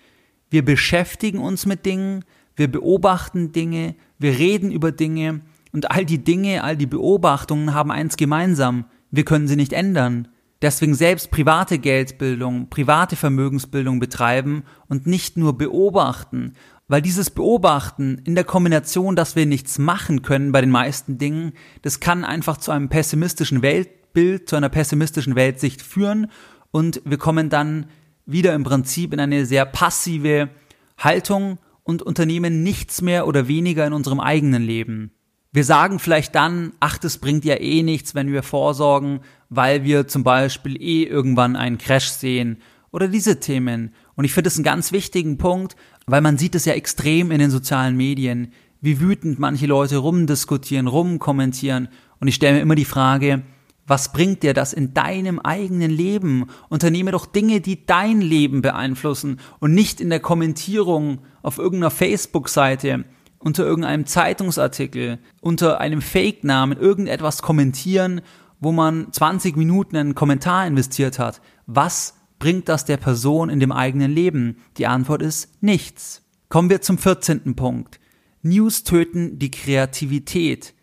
Wir 0.52 0.64
beschäftigen 0.64 1.40
uns 1.40 1.66
mit 1.66 1.86
Dingen, 1.88 2.24
wir 2.56 2.72
beobachten 2.72 3.52
Dinge, 3.52 3.96
wir 4.20 4.38
reden 4.38 4.72
über 4.72 4.92
Dinge, 4.92 5.42
und 5.72 5.92
all 5.92 6.06
die 6.06 6.24
Dinge, 6.24 6.64
all 6.64 6.78
die 6.78 6.86
Beobachtungen 6.86 7.74
haben 7.74 7.92
eins 7.92 8.18
gemeinsam, 8.18 8.86
wir 9.10 9.26
können 9.26 9.48
sie 9.48 9.56
nicht 9.56 9.74
ändern. 9.74 10.28
Deswegen 10.62 10.94
selbst 10.94 11.32
private 11.32 11.80
Geldbildung, 11.80 12.70
private 12.70 13.16
Vermögensbildung 13.16 14.00
betreiben 14.00 14.64
und 14.88 15.08
nicht 15.08 15.36
nur 15.36 15.58
beobachten, 15.58 16.54
weil 16.88 17.02
dieses 17.02 17.30
Beobachten 17.32 18.22
in 18.26 18.36
der 18.36 18.44
Kombination, 18.44 19.16
dass 19.16 19.36
wir 19.36 19.46
nichts 19.46 19.80
machen 19.80 20.22
können 20.22 20.52
bei 20.52 20.62
den 20.62 20.70
meisten 20.70 21.18
Dingen, 21.18 21.54
das 21.82 22.00
kann 22.00 22.24
einfach 22.24 22.58
zu 22.58 22.72
einem 22.72 22.90
pessimistischen 22.90 23.64
Weltbild, 23.64 24.48
zu 24.48 24.56
einer 24.56 24.70
pessimistischen 24.70 25.36
Weltsicht 25.36 25.82
führen 25.82 26.28
und 26.70 27.02
wir 27.06 27.18
kommen 27.18 27.50
dann 27.50 27.88
wieder 28.26 28.54
im 28.54 28.64
Prinzip 28.64 29.14
in 29.14 29.20
eine 29.20 29.46
sehr 29.46 29.66
passive 29.66 30.50
Haltung 30.98 31.58
und 31.84 32.02
unternehmen 32.04 32.62
nichts 32.62 33.02
mehr 33.02 33.26
oder 33.26 33.48
weniger 33.48 33.88
in 33.88 33.94
unserem 33.94 34.20
eigenen 34.20 34.62
Leben. 34.62 35.12
Wir 35.54 35.66
sagen 35.66 36.00
vielleicht 36.00 36.34
dann, 36.36 36.72
ach, 36.80 36.98
das 36.98 37.18
bringt 37.18 37.44
ja 37.44 37.60
eh 37.60 37.84
nichts, 37.84 38.16
wenn 38.16 38.32
wir 38.32 38.42
vorsorgen, 38.42 39.20
weil 39.50 39.84
wir 39.84 40.08
zum 40.08 40.24
Beispiel 40.24 40.82
eh 40.82 41.04
irgendwann 41.04 41.58
einen 41.58 41.78
Crash 41.78 42.08
sehen 42.08 42.60
oder 42.92 43.10
diese 43.10 43.42
Themen. 43.42 43.94
Und 44.16 44.24
ich 44.24 44.34
finde 44.34 44.48
es 44.48 44.56
einen 44.56 44.64
ganz 44.64 44.94
wichtigen 44.94 45.38
Punkt, 45.38 45.76
weil 46.06 46.22
man 46.22 46.38
sieht 46.38 46.56
es 46.56 46.64
ja 46.64 46.74
extrem 46.74 47.32
in 47.32 47.40
den 47.40 47.52
sozialen 47.52 47.98
Medien, 47.98 48.54
wie 48.80 49.02
wütend 49.02 49.40
manche 49.40 49.66
Leute 49.66 49.98
rumdiskutieren, 49.98 50.88
rumkommentieren. 50.88 51.90
Und 52.22 52.30
ich 52.30 52.36
stelle 52.36 52.56
mir 52.56 52.62
immer 52.62 52.76
die 52.76 52.86
Frage, 52.86 53.44
was 53.86 54.14
bringt 54.14 54.44
dir 54.44 54.54
das 54.54 54.72
in 54.72 54.94
deinem 54.94 55.38
eigenen 55.40 55.92
Leben? 55.92 56.46
Unternehme 56.70 57.12
doch 57.12 57.26
Dinge, 57.26 57.60
die 57.60 57.86
dein 57.86 58.22
Leben 58.22 58.62
beeinflussen 58.62 59.42
und 59.60 59.74
nicht 59.74 60.00
in 60.00 60.10
der 60.10 60.22
Kommentierung 60.22 61.20
auf 61.42 61.58
irgendeiner 61.58 61.92
Facebook-Seite 61.92 63.04
unter 63.42 63.66
irgendeinem 63.66 64.06
Zeitungsartikel, 64.06 65.20
unter 65.42 65.80
einem 65.80 66.02
Fake-Namen 66.02 66.78
irgendetwas 66.78 67.42
kommentieren, 67.42 68.22
wo 68.60 68.72
man 68.72 69.12
20 69.12 69.58
Minuten 69.58 69.98
einen 69.98 70.16
Kommentar 70.16 70.68
investiert 70.68 71.20
hat. 71.20 71.42
Was 71.66 72.16
bringt 72.40 72.70
das 72.70 72.86
der 72.86 72.98
Person 72.98 73.50
in 73.50 73.60
dem 73.60 73.72
eigenen 73.72 74.12
Leben? 74.12 74.58
Die 74.78 74.88
Antwort 74.88 75.22
ist 75.22 75.62
nichts. 75.62 76.24
Kommen 76.50 76.70
wir 76.70 76.82
zum 76.82 76.98
14. 76.98 77.56
Punkt. 77.56 78.00
News 78.44 78.84
töten 78.84 79.40
die 79.40 79.52
Kreativität. 79.52 80.74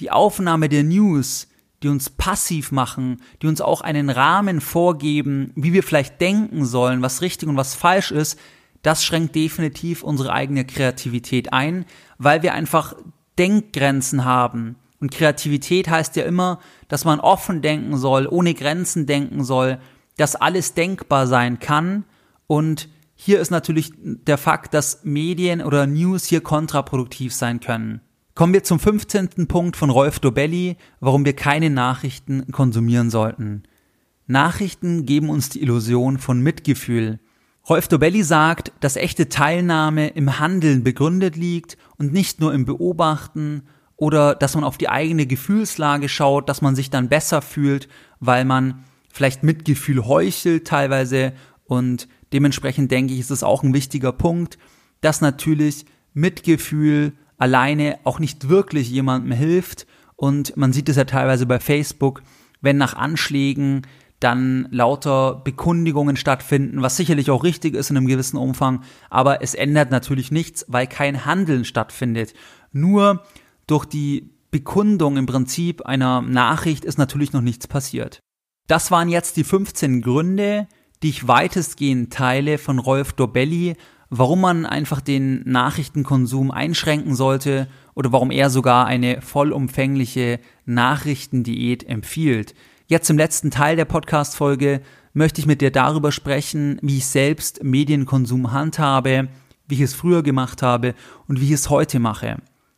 Die 0.00 0.10
Aufnahme 0.10 0.68
der 0.68 0.82
News, 0.82 1.48
die 1.82 1.88
uns 1.88 2.10
passiv 2.10 2.72
machen, 2.72 3.20
die 3.42 3.46
uns 3.46 3.60
auch 3.60 3.82
einen 3.82 4.10
Rahmen 4.10 4.60
vorgeben, 4.60 5.52
wie 5.54 5.72
wir 5.72 5.82
vielleicht 5.82 6.20
denken 6.20 6.64
sollen, 6.64 7.02
was 7.02 7.20
richtig 7.20 7.48
und 7.48 7.56
was 7.56 7.74
falsch 7.74 8.10
ist, 8.10 8.38
das 8.84 9.02
schränkt 9.04 9.34
definitiv 9.34 10.04
unsere 10.04 10.32
eigene 10.32 10.64
Kreativität 10.64 11.52
ein, 11.52 11.86
weil 12.18 12.42
wir 12.42 12.54
einfach 12.54 12.94
Denkgrenzen 13.38 14.24
haben. 14.24 14.76
Und 15.00 15.10
Kreativität 15.10 15.88
heißt 15.88 16.14
ja 16.16 16.24
immer, 16.24 16.60
dass 16.88 17.04
man 17.04 17.18
offen 17.18 17.62
denken 17.62 17.96
soll, 17.96 18.26
ohne 18.26 18.54
Grenzen 18.54 19.06
denken 19.06 19.42
soll, 19.42 19.78
dass 20.16 20.36
alles 20.36 20.74
denkbar 20.74 21.26
sein 21.26 21.58
kann. 21.58 22.04
Und 22.46 22.88
hier 23.14 23.40
ist 23.40 23.50
natürlich 23.50 23.90
der 23.96 24.38
Fakt, 24.38 24.74
dass 24.74 25.02
Medien 25.02 25.62
oder 25.62 25.86
News 25.86 26.26
hier 26.26 26.42
kontraproduktiv 26.42 27.34
sein 27.34 27.60
können. 27.60 28.00
Kommen 28.34 28.52
wir 28.52 28.64
zum 28.64 28.78
15. 28.78 29.46
Punkt 29.48 29.76
von 29.76 29.90
Rolf 29.90 30.18
Dobelli, 30.18 30.76
warum 31.00 31.24
wir 31.24 31.34
keine 31.34 31.70
Nachrichten 31.70 32.50
konsumieren 32.52 33.08
sollten. 33.08 33.62
Nachrichten 34.26 35.06
geben 35.06 35.30
uns 35.30 35.48
die 35.48 35.62
Illusion 35.62 36.18
von 36.18 36.40
Mitgefühl. 36.40 37.20
Rolf 37.66 37.88
Dobelli 37.88 38.22
sagt, 38.22 38.72
dass 38.80 38.96
echte 38.96 39.30
Teilnahme 39.30 40.08
im 40.08 40.38
Handeln 40.38 40.84
begründet 40.84 41.34
liegt 41.34 41.78
und 41.96 42.12
nicht 42.12 42.38
nur 42.38 42.52
im 42.52 42.66
Beobachten 42.66 43.62
oder 43.96 44.34
dass 44.34 44.54
man 44.54 44.64
auf 44.64 44.76
die 44.76 44.90
eigene 44.90 45.26
Gefühlslage 45.26 46.10
schaut, 46.10 46.50
dass 46.50 46.60
man 46.60 46.76
sich 46.76 46.90
dann 46.90 47.08
besser 47.08 47.40
fühlt, 47.40 47.88
weil 48.20 48.44
man 48.44 48.84
vielleicht 49.08 49.42
Mitgefühl 49.44 50.04
heuchelt 50.04 50.66
teilweise. 50.66 51.32
Und 51.64 52.06
dementsprechend 52.34 52.90
denke 52.90 53.14
ich, 53.14 53.20
ist 53.20 53.30
es 53.30 53.42
auch 53.42 53.62
ein 53.62 53.72
wichtiger 53.72 54.12
Punkt, 54.12 54.58
dass 55.00 55.22
natürlich 55.22 55.86
Mitgefühl 56.12 57.12
alleine 57.38 57.98
auch 58.04 58.18
nicht 58.18 58.50
wirklich 58.50 58.90
jemandem 58.90 59.32
hilft. 59.32 59.86
Und 60.16 60.54
man 60.56 60.74
sieht 60.74 60.90
es 60.90 60.96
ja 60.96 61.04
teilweise 61.04 61.46
bei 61.46 61.60
Facebook, 61.60 62.22
wenn 62.60 62.76
nach 62.76 62.94
Anschlägen 62.94 63.82
dann 64.24 64.66
lauter 64.70 65.42
Bekundigungen 65.44 66.16
stattfinden, 66.16 66.80
was 66.80 66.96
sicherlich 66.96 67.30
auch 67.30 67.44
richtig 67.44 67.74
ist 67.74 67.90
in 67.90 67.96
einem 67.98 68.06
gewissen 68.06 68.38
Umfang, 68.38 68.82
aber 69.10 69.42
es 69.42 69.54
ändert 69.54 69.90
natürlich 69.90 70.30
nichts, 70.30 70.64
weil 70.68 70.86
kein 70.86 71.26
Handeln 71.26 71.66
stattfindet. 71.66 72.32
Nur 72.72 73.22
durch 73.66 73.84
die 73.84 74.30
Bekundung 74.50 75.18
im 75.18 75.26
Prinzip 75.26 75.82
einer 75.82 76.22
Nachricht 76.22 76.84
ist 76.84 76.96
natürlich 76.96 77.32
noch 77.32 77.42
nichts 77.42 77.68
passiert. 77.68 78.20
Das 78.66 78.90
waren 78.90 79.10
jetzt 79.10 79.36
die 79.36 79.44
15 79.44 80.00
Gründe, 80.00 80.68
die 81.02 81.10
ich 81.10 81.28
weitestgehend 81.28 82.10
teile 82.12 82.56
von 82.56 82.78
Rolf 82.78 83.12
Dobelli, 83.12 83.76
warum 84.08 84.40
man 84.40 84.64
einfach 84.64 85.02
den 85.02 85.42
Nachrichtenkonsum 85.44 86.50
einschränken 86.50 87.14
sollte 87.14 87.68
oder 87.94 88.10
warum 88.12 88.30
er 88.30 88.48
sogar 88.48 88.86
eine 88.86 89.20
vollumfängliche 89.20 90.40
Nachrichtendiät 90.64 91.86
empfiehlt. 91.86 92.54
Jetzt 92.86 93.08
im 93.08 93.16
letzten 93.16 93.50
Teil 93.50 93.76
der 93.76 93.86
Podcast-Folge 93.86 94.82
möchte 95.14 95.40
ich 95.40 95.46
mit 95.46 95.62
dir 95.62 95.70
darüber 95.70 96.12
sprechen, 96.12 96.78
wie 96.82 96.98
ich 96.98 97.06
selbst 97.06 97.64
Medienkonsum 97.64 98.52
handhabe, 98.52 99.28
wie 99.66 99.76
ich 99.76 99.80
es 99.80 99.94
früher 99.94 100.22
gemacht 100.22 100.60
habe 100.60 100.94
und 101.26 101.40
wie 101.40 101.46
ich 101.46 101.52
es 101.52 101.70
heute 101.70 101.98
mache. 101.98 102.36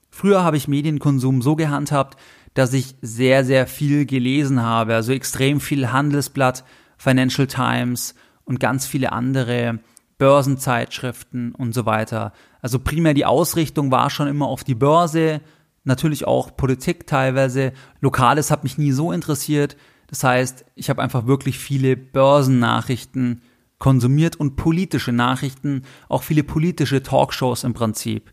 Früher 0.09 0.45
habe 0.45 0.57
ich 0.57 0.69
Medienkonsum 0.69 1.43
so 1.43 1.57
gehandhabt, 1.57 2.17
dass 2.55 2.73
ich 2.73 2.95
sehr, 3.03 3.45
sehr 3.45 3.67
viel 3.67 4.07
gelesen 4.07 4.63
habe, 4.63 4.95
also 4.95 5.13
extrem 5.13 5.61
viel 5.61 5.91
Handelsblatt, 5.91 6.63
Financial 6.97 7.49
Times 7.49 8.15
und 8.45 8.61
ganz 8.61 8.87
viele 8.87 9.11
andere 9.11 9.81
Börsenzeitschriften 10.19 11.53
und 11.53 11.75
so 11.75 11.85
weiter. 11.85 12.33
Also 12.63 12.79
primär 12.79 13.13
die 13.13 13.27
Ausrichtung 13.27 13.91
war 13.91 14.09
schon 14.11 14.29
immer 14.29 14.47
auf 14.47 14.63
die 14.63 14.77
Börse, 14.77 15.41
natürlich 15.83 16.29
auch 16.29 16.57
Politik 16.57 17.09
teilweise. 17.09 17.73
Lokales 18.01 18.53
hat 18.53 18.63
mich 18.63 18.79
nie 18.79 18.93
so 18.93 19.11
interessiert. 19.11 19.77
Das 20.07 20.23
heißt, 20.25 20.65
ich 20.75 20.91
habe 20.91 21.03
einfach 21.03 21.27
wirklich 21.27 21.59
viele 21.59 21.97
Börsennachrichten 21.97 23.43
konsumiert 23.79 24.37
und 24.37 24.57
politische 24.57 25.13
Nachrichten, 25.13 25.83
auch 26.09 26.23
viele 26.23 26.45
politische 26.45 27.03
Talkshows 27.03 27.65
im 27.65 27.75
Prinzip. 27.75 28.33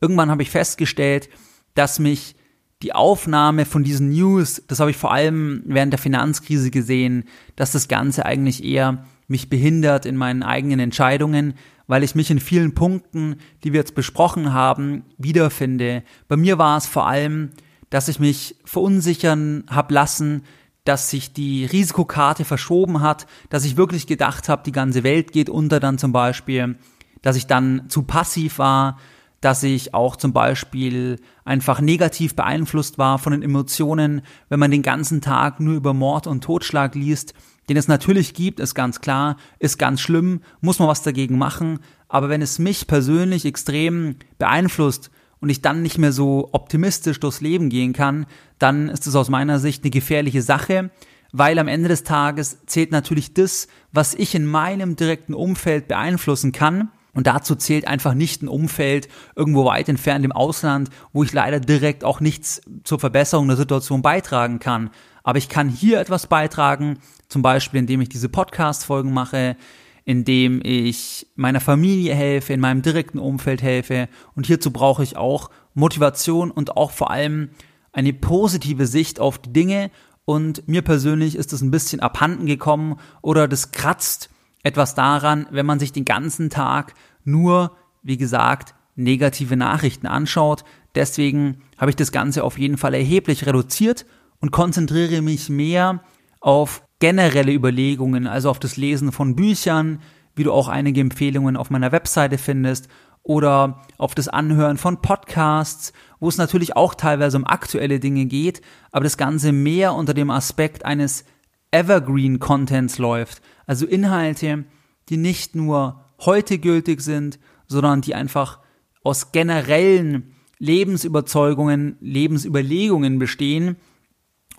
Irgendwann 0.00 0.30
habe 0.30 0.42
ich 0.42 0.50
festgestellt, 0.50 1.28
dass 1.74 1.98
mich 1.98 2.36
die 2.82 2.94
Aufnahme 2.94 3.64
von 3.64 3.84
diesen 3.84 4.10
News, 4.10 4.62
das 4.66 4.80
habe 4.80 4.90
ich 4.90 4.96
vor 4.96 5.12
allem 5.12 5.62
während 5.66 5.92
der 5.92 5.98
Finanzkrise 5.98 6.70
gesehen, 6.70 7.24
dass 7.54 7.72
das 7.72 7.86
Ganze 7.86 8.26
eigentlich 8.26 8.64
eher 8.64 9.04
mich 9.28 9.48
behindert 9.48 10.04
in 10.04 10.16
meinen 10.16 10.42
eigenen 10.42 10.80
Entscheidungen, 10.80 11.54
weil 11.86 12.02
ich 12.02 12.14
mich 12.14 12.30
in 12.30 12.40
vielen 12.40 12.74
Punkten, 12.74 13.36
die 13.62 13.72
wir 13.72 13.80
jetzt 13.80 13.94
besprochen 13.94 14.52
haben, 14.52 15.04
wiederfinde. 15.16 16.02
Bei 16.26 16.36
mir 16.36 16.58
war 16.58 16.76
es 16.76 16.86
vor 16.86 17.06
allem, 17.06 17.50
dass 17.90 18.08
ich 18.08 18.18
mich 18.18 18.56
verunsichern 18.64 19.64
habe 19.68 19.94
lassen, 19.94 20.42
dass 20.84 21.10
sich 21.10 21.32
die 21.32 21.64
Risikokarte 21.64 22.44
verschoben 22.44 23.00
hat, 23.00 23.26
dass 23.50 23.64
ich 23.64 23.76
wirklich 23.76 24.06
gedacht 24.06 24.48
habe, 24.48 24.62
die 24.64 24.72
ganze 24.72 25.04
Welt 25.04 25.32
geht 25.32 25.48
unter 25.48 25.80
dann 25.80 25.98
zum 25.98 26.12
Beispiel, 26.12 26.76
dass 27.22 27.36
ich 27.36 27.46
dann 27.46 27.88
zu 27.88 28.02
passiv 28.02 28.58
war, 28.58 28.98
dass 29.40 29.62
ich 29.62 29.94
auch 29.94 30.16
zum 30.16 30.32
Beispiel 30.32 31.18
einfach 31.44 31.80
negativ 31.80 32.36
beeinflusst 32.36 32.98
war 32.98 33.18
von 33.18 33.32
den 33.32 33.42
Emotionen, 33.42 34.22
wenn 34.48 34.60
man 34.60 34.70
den 34.70 34.82
ganzen 34.82 35.20
Tag 35.20 35.60
nur 35.60 35.74
über 35.74 35.94
Mord 35.94 36.26
und 36.26 36.44
Totschlag 36.44 36.94
liest 36.94 37.34
den 37.68 37.76
es 37.76 37.88
natürlich 37.88 38.34
gibt, 38.34 38.60
ist 38.60 38.74
ganz 38.74 39.00
klar, 39.00 39.36
ist 39.58 39.78
ganz 39.78 40.00
schlimm, 40.00 40.40
muss 40.60 40.78
man 40.78 40.88
was 40.88 41.02
dagegen 41.02 41.38
machen. 41.38 41.78
Aber 42.08 42.28
wenn 42.28 42.42
es 42.42 42.58
mich 42.58 42.86
persönlich 42.86 43.44
extrem 43.44 44.16
beeinflusst 44.38 45.10
und 45.42 45.50
ich 45.50 45.60
dann 45.60 45.82
nicht 45.82 45.98
mehr 45.98 46.12
so 46.12 46.48
optimistisch 46.52 47.18
durchs 47.18 47.40
Leben 47.40 47.68
gehen 47.68 47.92
kann, 47.92 48.26
dann 48.60 48.88
ist 48.88 49.08
es 49.08 49.16
aus 49.16 49.28
meiner 49.28 49.58
Sicht 49.58 49.82
eine 49.82 49.90
gefährliche 49.90 50.40
Sache, 50.40 50.90
weil 51.32 51.58
am 51.58 51.66
Ende 51.66 51.88
des 51.88 52.04
Tages 52.04 52.58
zählt 52.66 52.92
natürlich 52.92 53.34
das, 53.34 53.66
was 53.90 54.14
ich 54.14 54.36
in 54.36 54.46
meinem 54.46 54.94
direkten 54.94 55.34
Umfeld 55.34 55.88
beeinflussen 55.88 56.52
kann. 56.52 56.92
Und 57.12 57.26
dazu 57.26 57.56
zählt 57.56 57.88
einfach 57.88 58.14
nicht 58.14 58.42
ein 58.42 58.48
Umfeld 58.48 59.08
irgendwo 59.34 59.64
weit 59.64 59.88
entfernt 59.88 60.24
im 60.24 60.32
Ausland, 60.32 60.90
wo 61.12 61.24
ich 61.24 61.32
leider 61.32 61.58
direkt 61.58 62.04
auch 62.04 62.20
nichts 62.20 62.62
zur 62.84 63.00
Verbesserung 63.00 63.48
der 63.48 63.56
Situation 63.56 64.00
beitragen 64.00 64.60
kann. 64.60 64.90
Aber 65.24 65.38
ich 65.38 65.48
kann 65.48 65.68
hier 65.68 66.00
etwas 66.00 66.28
beitragen, 66.28 66.98
zum 67.28 67.42
Beispiel 67.42 67.80
indem 67.80 68.00
ich 68.00 68.08
diese 68.08 68.28
Podcast-Folgen 68.28 69.12
mache, 69.12 69.56
indem 70.04 70.60
ich 70.64 71.26
meiner 71.36 71.60
Familie 71.60 72.14
helfe, 72.14 72.52
in 72.52 72.60
meinem 72.60 72.82
direkten 72.82 73.18
Umfeld 73.18 73.62
helfe. 73.62 74.08
Und 74.34 74.46
hierzu 74.46 74.70
brauche 74.70 75.02
ich 75.02 75.16
auch 75.16 75.50
Motivation 75.74 76.50
und 76.50 76.76
auch 76.76 76.90
vor 76.90 77.10
allem 77.10 77.50
eine 77.92 78.12
positive 78.12 78.86
Sicht 78.86 79.20
auf 79.20 79.38
die 79.38 79.52
Dinge. 79.52 79.90
Und 80.24 80.66
mir 80.68 80.82
persönlich 80.82 81.36
ist 81.36 81.52
es 81.52 81.62
ein 81.62 81.70
bisschen 81.70 82.00
abhanden 82.00 82.46
gekommen 82.46 82.96
oder 83.22 83.48
das 83.48 83.72
kratzt 83.72 84.30
etwas 84.62 84.94
daran, 84.94 85.46
wenn 85.50 85.66
man 85.66 85.80
sich 85.80 85.92
den 85.92 86.04
ganzen 86.04 86.50
Tag 86.50 86.94
nur, 87.24 87.76
wie 88.02 88.16
gesagt, 88.16 88.74
negative 88.94 89.56
Nachrichten 89.56 90.06
anschaut. 90.06 90.64
Deswegen 90.94 91.62
habe 91.78 91.90
ich 91.90 91.96
das 91.96 92.12
Ganze 92.12 92.44
auf 92.44 92.58
jeden 92.58 92.78
Fall 92.78 92.94
erheblich 92.94 93.46
reduziert 93.46 94.06
und 94.40 94.52
konzentriere 94.52 95.22
mich 95.22 95.48
mehr 95.48 96.02
auf 96.40 96.82
generelle 97.02 97.52
Überlegungen, 97.52 98.28
also 98.28 98.48
auf 98.48 98.60
das 98.60 98.76
Lesen 98.76 99.10
von 99.10 99.34
Büchern, 99.34 99.98
wie 100.36 100.44
du 100.44 100.52
auch 100.52 100.68
einige 100.68 101.00
Empfehlungen 101.00 101.56
auf 101.56 101.68
meiner 101.68 101.90
Webseite 101.90 102.38
findest, 102.38 102.86
oder 103.24 103.82
auf 103.98 104.14
das 104.14 104.28
Anhören 104.28 104.76
von 104.76 105.02
Podcasts, 105.02 105.92
wo 106.20 106.28
es 106.28 106.38
natürlich 106.38 106.76
auch 106.76 106.94
teilweise 106.94 107.38
um 107.38 107.44
aktuelle 107.44 107.98
Dinge 107.98 108.26
geht, 108.26 108.62
aber 108.92 109.02
das 109.02 109.16
Ganze 109.16 109.50
mehr 109.50 109.94
unter 109.94 110.14
dem 110.14 110.30
Aspekt 110.30 110.84
eines 110.84 111.24
Evergreen 111.72 112.38
Contents 112.38 112.98
läuft, 112.98 113.42
also 113.66 113.84
Inhalte, 113.84 114.64
die 115.08 115.16
nicht 115.16 115.56
nur 115.56 116.04
heute 116.20 116.60
gültig 116.60 117.00
sind, 117.00 117.40
sondern 117.66 118.02
die 118.02 118.14
einfach 118.14 118.60
aus 119.02 119.32
generellen 119.32 120.36
Lebensüberzeugungen, 120.60 121.96
Lebensüberlegungen 121.98 123.18
bestehen 123.18 123.74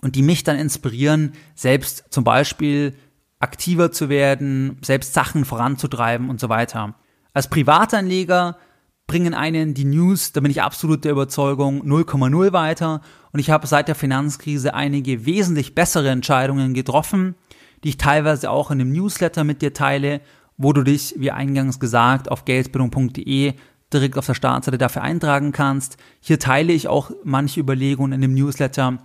und 0.04 0.16
die 0.16 0.22
mich 0.22 0.44
dann 0.44 0.58
inspirieren, 0.58 1.32
selbst 1.54 2.04
zum 2.10 2.24
Beispiel 2.24 2.94
aktiver 3.40 3.90
zu 3.90 4.10
werden, 4.10 4.76
selbst 4.82 5.14
Sachen 5.14 5.46
voranzutreiben 5.46 6.28
und 6.28 6.38
so 6.38 6.50
weiter. 6.50 6.94
Als 7.32 7.48
Privatanleger 7.48 8.58
bringen 9.06 9.32
einen 9.32 9.72
die 9.72 9.86
News, 9.86 10.32
da 10.32 10.40
bin 10.40 10.50
ich 10.50 10.60
absolut 10.60 11.04
der 11.04 11.12
Überzeugung, 11.12 11.82
0,0 11.82 12.52
weiter 12.52 13.00
und 13.32 13.40
ich 13.40 13.48
habe 13.48 13.66
seit 13.66 13.88
der 13.88 13.94
Finanzkrise 13.94 14.74
einige 14.74 15.24
wesentlich 15.24 15.74
bessere 15.74 16.10
Entscheidungen 16.10 16.74
getroffen, 16.74 17.34
die 17.82 17.88
ich 17.88 17.96
teilweise 17.96 18.50
auch 18.50 18.70
in 18.70 18.82
einem 18.82 18.92
Newsletter 18.92 19.42
mit 19.42 19.62
dir 19.62 19.72
teile, 19.72 20.20
wo 20.58 20.74
du 20.74 20.82
dich, 20.82 21.14
wie 21.16 21.30
eingangs 21.30 21.80
gesagt, 21.80 22.30
auf 22.30 22.44
geldbildung.de 22.44 23.54
direkt 23.90 24.18
auf 24.18 24.26
der 24.26 24.34
Startseite 24.34 24.76
dafür 24.76 25.02
eintragen 25.02 25.52
kannst. 25.52 25.96
Hier 26.20 26.38
teile 26.38 26.74
ich 26.74 26.88
auch 26.88 27.10
manche 27.24 27.60
Überlegungen 27.60 28.12
in 28.12 28.20
dem 28.20 28.34
Newsletter, 28.34 28.98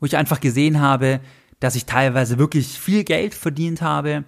wo 0.00 0.06
ich 0.06 0.16
einfach 0.16 0.40
gesehen 0.40 0.80
habe, 0.80 1.20
dass 1.60 1.74
ich 1.74 1.86
teilweise 1.86 2.38
wirklich 2.38 2.78
viel 2.78 3.04
Geld 3.04 3.34
verdient 3.34 3.82
habe 3.82 4.24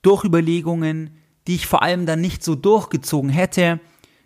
durch 0.00 0.24
Überlegungen, 0.24 1.10
die 1.46 1.56
ich 1.56 1.66
vor 1.66 1.82
allem 1.82 2.06
dann 2.06 2.20
nicht 2.20 2.42
so 2.42 2.54
durchgezogen 2.54 3.30
hätte, 3.30 3.80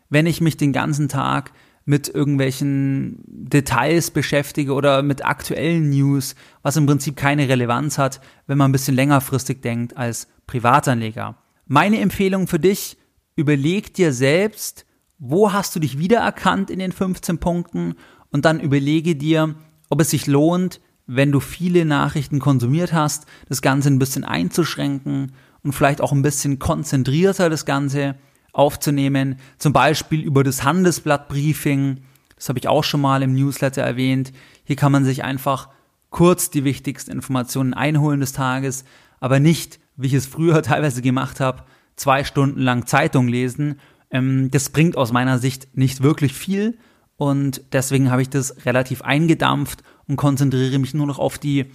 wenn 0.08 0.26
ich 0.26 0.40
mich 0.40 0.56
den 0.56 0.72
ganzen 0.72 1.08
Tag 1.08 1.52
mit 1.84 2.08
irgendwelchen 2.08 3.22
Details 3.26 4.10
beschäftige 4.10 4.72
oder 4.72 5.02
mit 5.02 5.24
aktuellen 5.24 5.90
News, 5.90 6.34
was 6.62 6.76
im 6.76 6.86
Prinzip 6.86 7.16
keine 7.16 7.48
Relevanz 7.48 7.96
hat, 7.96 8.20
wenn 8.46 8.58
man 8.58 8.70
ein 8.70 8.72
bisschen 8.72 8.96
längerfristig 8.96 9.62
denkt 9.62 9.96
als 9.96 10.26
Privatanleger. 10.46 11.36
Meine 11.66 12.00
Empfehlung 12.00 12.48
für 12.48 12.58
dich, 12.58 12.98
überleg 13.36 13.94
dir 13.94 14.12
selbst, 14.12 14.84
wo 15.18 15.52
hast 15.52 15.74
du 15.76 15.80
dich 15.80 15.98
wiedererkannt 15.98 16.70
in 16.70 16.80
den 16.80 16.92
15 16.92 17.38
Punkten 17.38 17.94
und 18.30 18.44
dann 18.44 18.60
überlege 18.60 19.14
dir, 19.14 19.54
ob 19.88 20.00
es 20.00 20.10
sich 20.10 20.26
lohnt, 20.26 20.80
wenn 21.06 21.32
du 21.32 21.40
viele 21.40 21.84
Nachrichten 21.84 22.40
konsumiert 22.40 22.92
hast, 22.92 23.26
das 23.48 23.62
Ganze 23.62 23.88
ein 23.88 23.98
bisschen 23.98 24.24
einzuschränken 24.24 25.32
und 25.62 25.72
vielleicht 25.72 26.00
auch 26.00 26.12
ein 26.12 26.22
bisschen 26.22 26.58
konzentrierter 26.58 27.48
das 27.48 27.64
Ganze 27.64 28.16
aufzunehmen, 28.52 29.36
zum 29.58 29.72
Beispiel 29.72 30.22
über 30.22 30.42
das 30.42 30.64
Handelsblatt-Briefing, 30.64 32.00
das 32.34 32.48
habe 32.48 32.58
ich 32.58 32.68
auch 32.68 32.84
schon 32.84 33.00
mal 33.00 33.22
im 33.22 33.34
Newsletter 33.34 33.82
erwähnt. 33.82 34.32
Hier 34.64 34.76
kann 34.76 34.92
man 34.92 35.04
sich 35.04 35.24
einfach 35.24 35.68
kurz 36.10 36.50
die 36.50 36.64
wichtigsten 36.64 37.10
Informationen 37.10 37.74
einholen 37.74 38.20
des 38.20 38.32
Tages, 38.32 38.84
aber 39.20 39.40
nicht, 39.40 39.80
wie 39.96 40.08
ich 40.08 40.14
es 40.14 40.26
früher 40.26 40.62
teilweise 40.62 41.02
gemacht 41.02 41.40
habe, 41.40 41.64
zwei 41.96 42.24
Stunden 42.24 42.60
lang 42.60 42.86
Zeitung 42.86 43.28
lesen. 43.28 43.80
Ähm, 44.10 44.50
das 44.50 44.70
bringt 44.70 44.96
aus 44.96 45.12
meiner 45.12 45.38
Sicht 45.38 45.76
nicht 45.76 46.02
wirklich 46.02 46.32
viel 46.32 46.78
und 47.16 47.62
deswegen 47.72 48.10
habe 48.10 48.22
ich 48.22 48.30
das 48.30 48.66
relativ 48.66 49.02
eingedampft 49.02 49.82
und 50.06 50.16
konzentriere 50.16 50.78
mich 50.78 50.94
nur 50.94 51.06
noch 51.06 51.18
auf 51.18 51.38
die 51.38 51.66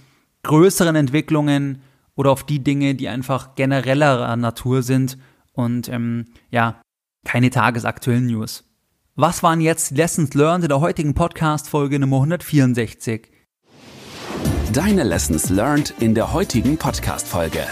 größeren 0.44 0.96
Entwicklungen 0.96 1.82
oder 2.14 2.30
auf 2.30 2.44
die 2.44 2.62
Dinge, 2.62 2.94
die 2.94 3.08
einfach 3.08 3.54
generellerer 3.54 4.36
Natur 4.36 4.82
sind 4.82 5.18
und 5.52 5.88
ähm, 5.88 6.26
ja, 6.50 6.80
keine 7.24 7.50
tagesaktuellen 7.50 8.26
News. 8.26 8.64
Was 9.14 9.42
waren 9.42 9.60
jetzt 9.60 9.90
Lessons 9.90 10.34
Learned 10.34 10.64
in 10.64 10.68
der 10.68 10.80
heutigen 10.80 11.14
Podcast-Folge 11.14 11.98
Nummer 11.98 12.16
164? 12.16 13.28
Deine 14.72 15.02
Lessons 15.02 15.50
Learned 15.50 15.94
in 16.00 16.14
der 16.14 16.32
heutigen 16.32 16.78
Podcast-Folge. 16.78 17.66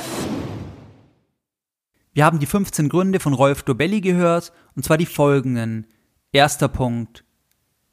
Wir 2.12 2.24
haben 2.24 2.40
die 2.40 2.46
15 2.46 2.88
Gründe 2.88 3.20
von 3.20 3.32
Rolf 3.32 3.62
Dobelli 3.62 4.00
gehört, 4.00 4.52
und 4.76 4.84
zwar 4.84 4.98
die 4.98 5.06
folgenden. 5.06 5.86
Erster 6.32 6.68
Punkt. 6.68 7.24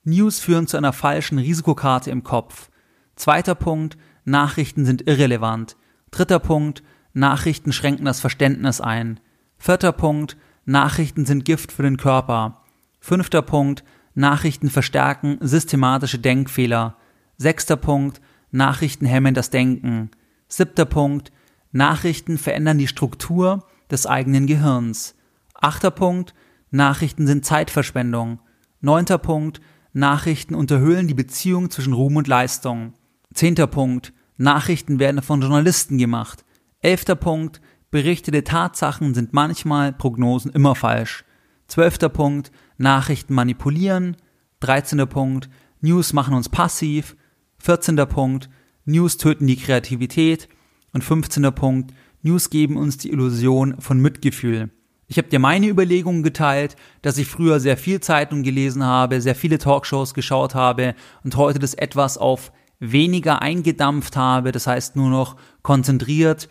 News 0.08 0.39
führen 0.39 0.67
zu 0.67 0.78
einer 0.78 0.93
falschen 0.93 1.38
Risikokarte 1.38 2.10
im 2.12 2.24
Kopf. 2.24 2.70
Zweiter 3.17 3.56
Punkt, 3.56 3.98
Nachrichten 4.24 4.86
sind 4.86 5.06
irrelevant. 5.06 5.76
Dritter 6.12 6.39
Punkt, 6.39 6.82
Nachrichten 7.13 7.74
schränken 7.74 8.06
das 8.06 8.22
Verständnis 8.22 8.80
ein. 8.80 9.20
Vierter 9.58 9.91
Punkt, 9.91 10.38
Nachrichten 10.63 11.26
sind 11.26 11.43
Gift 11.43 11.74
für 11.74 11.84
den 11.84 11.98
Körper. 11.98 12.63
Fünfter 13.02 13.41
Punkt, 13.41 13.84
Nachrichten 14.13 14.70
verstärken 14.70 15.39
systematische 15.41 16.20
Denkfehler. 16.20 16.96
Sechster 17.38 17.76
Punkt, 17.76 18.22
Nachrichten 18.50 19.06
hemmen 19.06 19.34
das 19.34 19.50
Denken. 19.50 20.12
Siebter 20.48 20.86
Punkt, 20.86 21.34
Nachrichten 21.74 22.38
verändern 22.38 22.78
die 22.78 22.88
Struktur 22.88 23.65
des 23.91 24.06
eigenen 24.06 24.48
Gehirns. 24.48 25.15
Achter 25.54 25.91
Punkt, 25.91 26.34
Nachrichten 26.72 27.28
sind 27.28 27.46
Zeitverschwendung. 27.46 28.39
Neunter 28.80 29.17
Punkt, 29.17 29.60
Nachrichten 29.98 30.54
unterhöhlen 30.54 31.08
die 31.08 31.16
Beziehung 31.16 31.72
zwischen 31.72 31.94
Ruhm 31.94 32.18
und 32.18 32.28
Leistung. 32.28 32.94
Zehnter 33.34 33.66
Punkt. 33.66 34.14
Nachrichten 34.38 35.00
werden 35.00 35.24
von 35.24 35.42
Journalisten 35.42 35.98
gemacht. 35.98 36.46
Elfter 36.82 37.16
Punkt. 37.16 37.62
Berichtete 37.90 38.44
Tatsachen 38.44 39.16
sind 39.16 39.34
manchmal, 39.34 39.94
Prognosen 39.94 40.52
immer 40.52 40.76
falsch. 40.76 41.26
Zwölfter 41.68 42.10
Punkt. 42.10 42.52
Nachrichten 42.78 43.34
manipulieren. 43.34 44.18
Dreizehnter 44.60 45.08
Punkt. 45.08 45.50
News 45.82 46.14
machen 46.14 46.36
uns 46.36 46.48
passiv. 46.48 47.16
Vierzehnter 47.58 48.06
Punkt. 48.06 48.50
News 48.86 49.18
töten 49.18 49.48
die 49.48 49.58
Kreativität. 49.58 50.48
Und 50.94 51.04
fünfzehnter 51.04 51.52
Punkt. 51.52 51.92
News 52.22 52.52
geben 52.52 52.78
uns 52.78 52.98
die 52.98 53.10
Illusion 53.10 53.82
von 53.82 54.00
Mitgefühl. 54.00 54.70
Ich 55.10 55.17
habe 55.17 55.30
dir 55.30 55.39
meine 55.39 55.67
Überlegungen 55.67 56.22
geteilt, 56.22 56.76
dass 57.02 57.17
ich 57.17 57.28
früher 57.28 57.62
sehr 57.62 57.78
viel 57.78 58.02
Zeitung 58.02 58.43
gelesen 58.43 58.84
habe, 58.84 59.22
sehr 59.22 59.36
viele 59.36 59.58
Talkshows 59.58 60.13
geschaut 60.13 60.54
habe 60.54 60.96
und 61.24 61.38
heute 61.38 61.60
das 61.60 61.74
etwas 61.74 62.17
auf 62.17 62.52
weniger 62.80 63.41
eingedampft 63.41 64.17
habe, 64.17 64.52
das 64.52 64.67
heißt 64.67 64.98
nur 64.98 65.10
noch 65.10 65.38
konzentriert, 65.62 66.50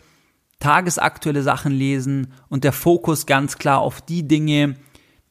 tagesaktuelle 0.59 1.43
Sachen 1.43 1.71
lesen 1.71 2.33
und 2.49 2.65
der 2.65 2.73
Fokus 2.73 3.27
ganz 3.27 3.59
klar 3.59 3.81
auf 3.81 4.01
die 4.01 4.27
Dinge, 4.27 4.77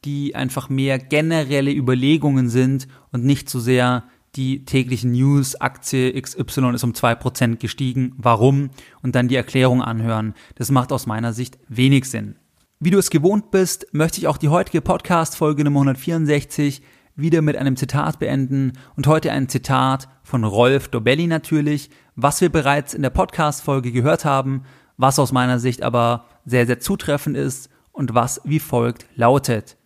die 0.04 0.36
einfach 0.36 0.68
mehr 0.68 1.00
generelle 1.00 1.72
Überlegungen 1.72 2.48
sind 2.48 2.86
und 3.10 3.24
nicht 3.24 3.50
so 3.50 3.58
sehr 3.58 4.04
die 4.36 4.64
täglichen 4.64 5.12
News, 5.12 5.56
Aktie 5.56 6.20
XY 6.20 6.74
ist 6.74 6.84
um 6.84 6.94
zwei 6.94 7.14
Prozent 7.14 7.58
gestiegen, 7.58 8.14
warum? 8.18 8.70
Und 9.02 9.14
dann 9.14 9.28
die 9.28 9.36
Erklärung 9.36 9.82
anhören. 9.82 10.34
Das 10.56 10.70
macht 10.70 10.92
aus 10.92 11.06
meiner 11.06 11.32
Sicht 11.32 11.58
wenig 11.68 12.04
Sinn. 12.04 12.36
Wie 12.78 12.90
du 12.90 12.98
es 12.98 13.08
gewohnt 13.08 13.50
bist, 13.50 13.86
möchte 13.92 14.18
ich 14.18 14.26
auch 14.26 14.36
die 14.36 14.50
heutige 14.50 14.82
Podcast-Folge 14.82 15.64
Nummer 15.64 15.80
164 15.80 16.82
wieder 17.14 17.40
mit 17.40 17.56
einem 17.56 17.74
Zitat 17.74 18.18
beenden 18.18 18.74
und 18.96 19.06
heute 19.06 19.32
ein 19.32 19.48
Zitat 19.48 20.08
von 20.22 20.44
Rolf 20.44 20.88
Dobelli 20.88 21.26
natürlich, 21.26 21.88
was 22.16 22.42
wir 22.42 22.50
bereits 22.50 22.92
in 22.92 23.00
der 23.00 23.08
Podcast-Folge 23.08 23.92
gehört 23.92 24.26
haben, 24.26 24.64
was 24.98 25.18
aus 25.18 25.32
meiner 25.32 25.58
Sicht 25.58 25.82
aber 25.82 26.26
sehr, 26.44 26.66
sehr 26.66 26.78
zutreffend 26.78 27.34
ist 27.34 27.70
und 27.92 28.12
was 28.12 28.42
wie 28.44 28.60
folgt 28.60 29.06
lautet. 29.14 29.78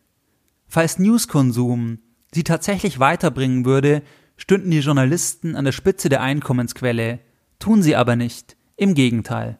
Falls 0.66 0.98
Newskonsum 0.98 2.00
sie 2.34 2.42
tatsächlich 2.42 2.98
weiterbringen 2.98 3.64
würde, 3.64 4.02
stünden 4.36 4.72
die 4.72 4.80
Journalisten 4.80 5.54
an 5.54 5.64
der 5.64 5.70
Spitze 5.70 6.08
der 6.08 6.22
Einkommensquelle, 6.22 7.20
tun 7.60 7.84
sie 7.84 7.94
aber 7.94 8.16
nicht, 8.16 8.56
im 8.74 8.94
Gegenteil. 8.94 9.59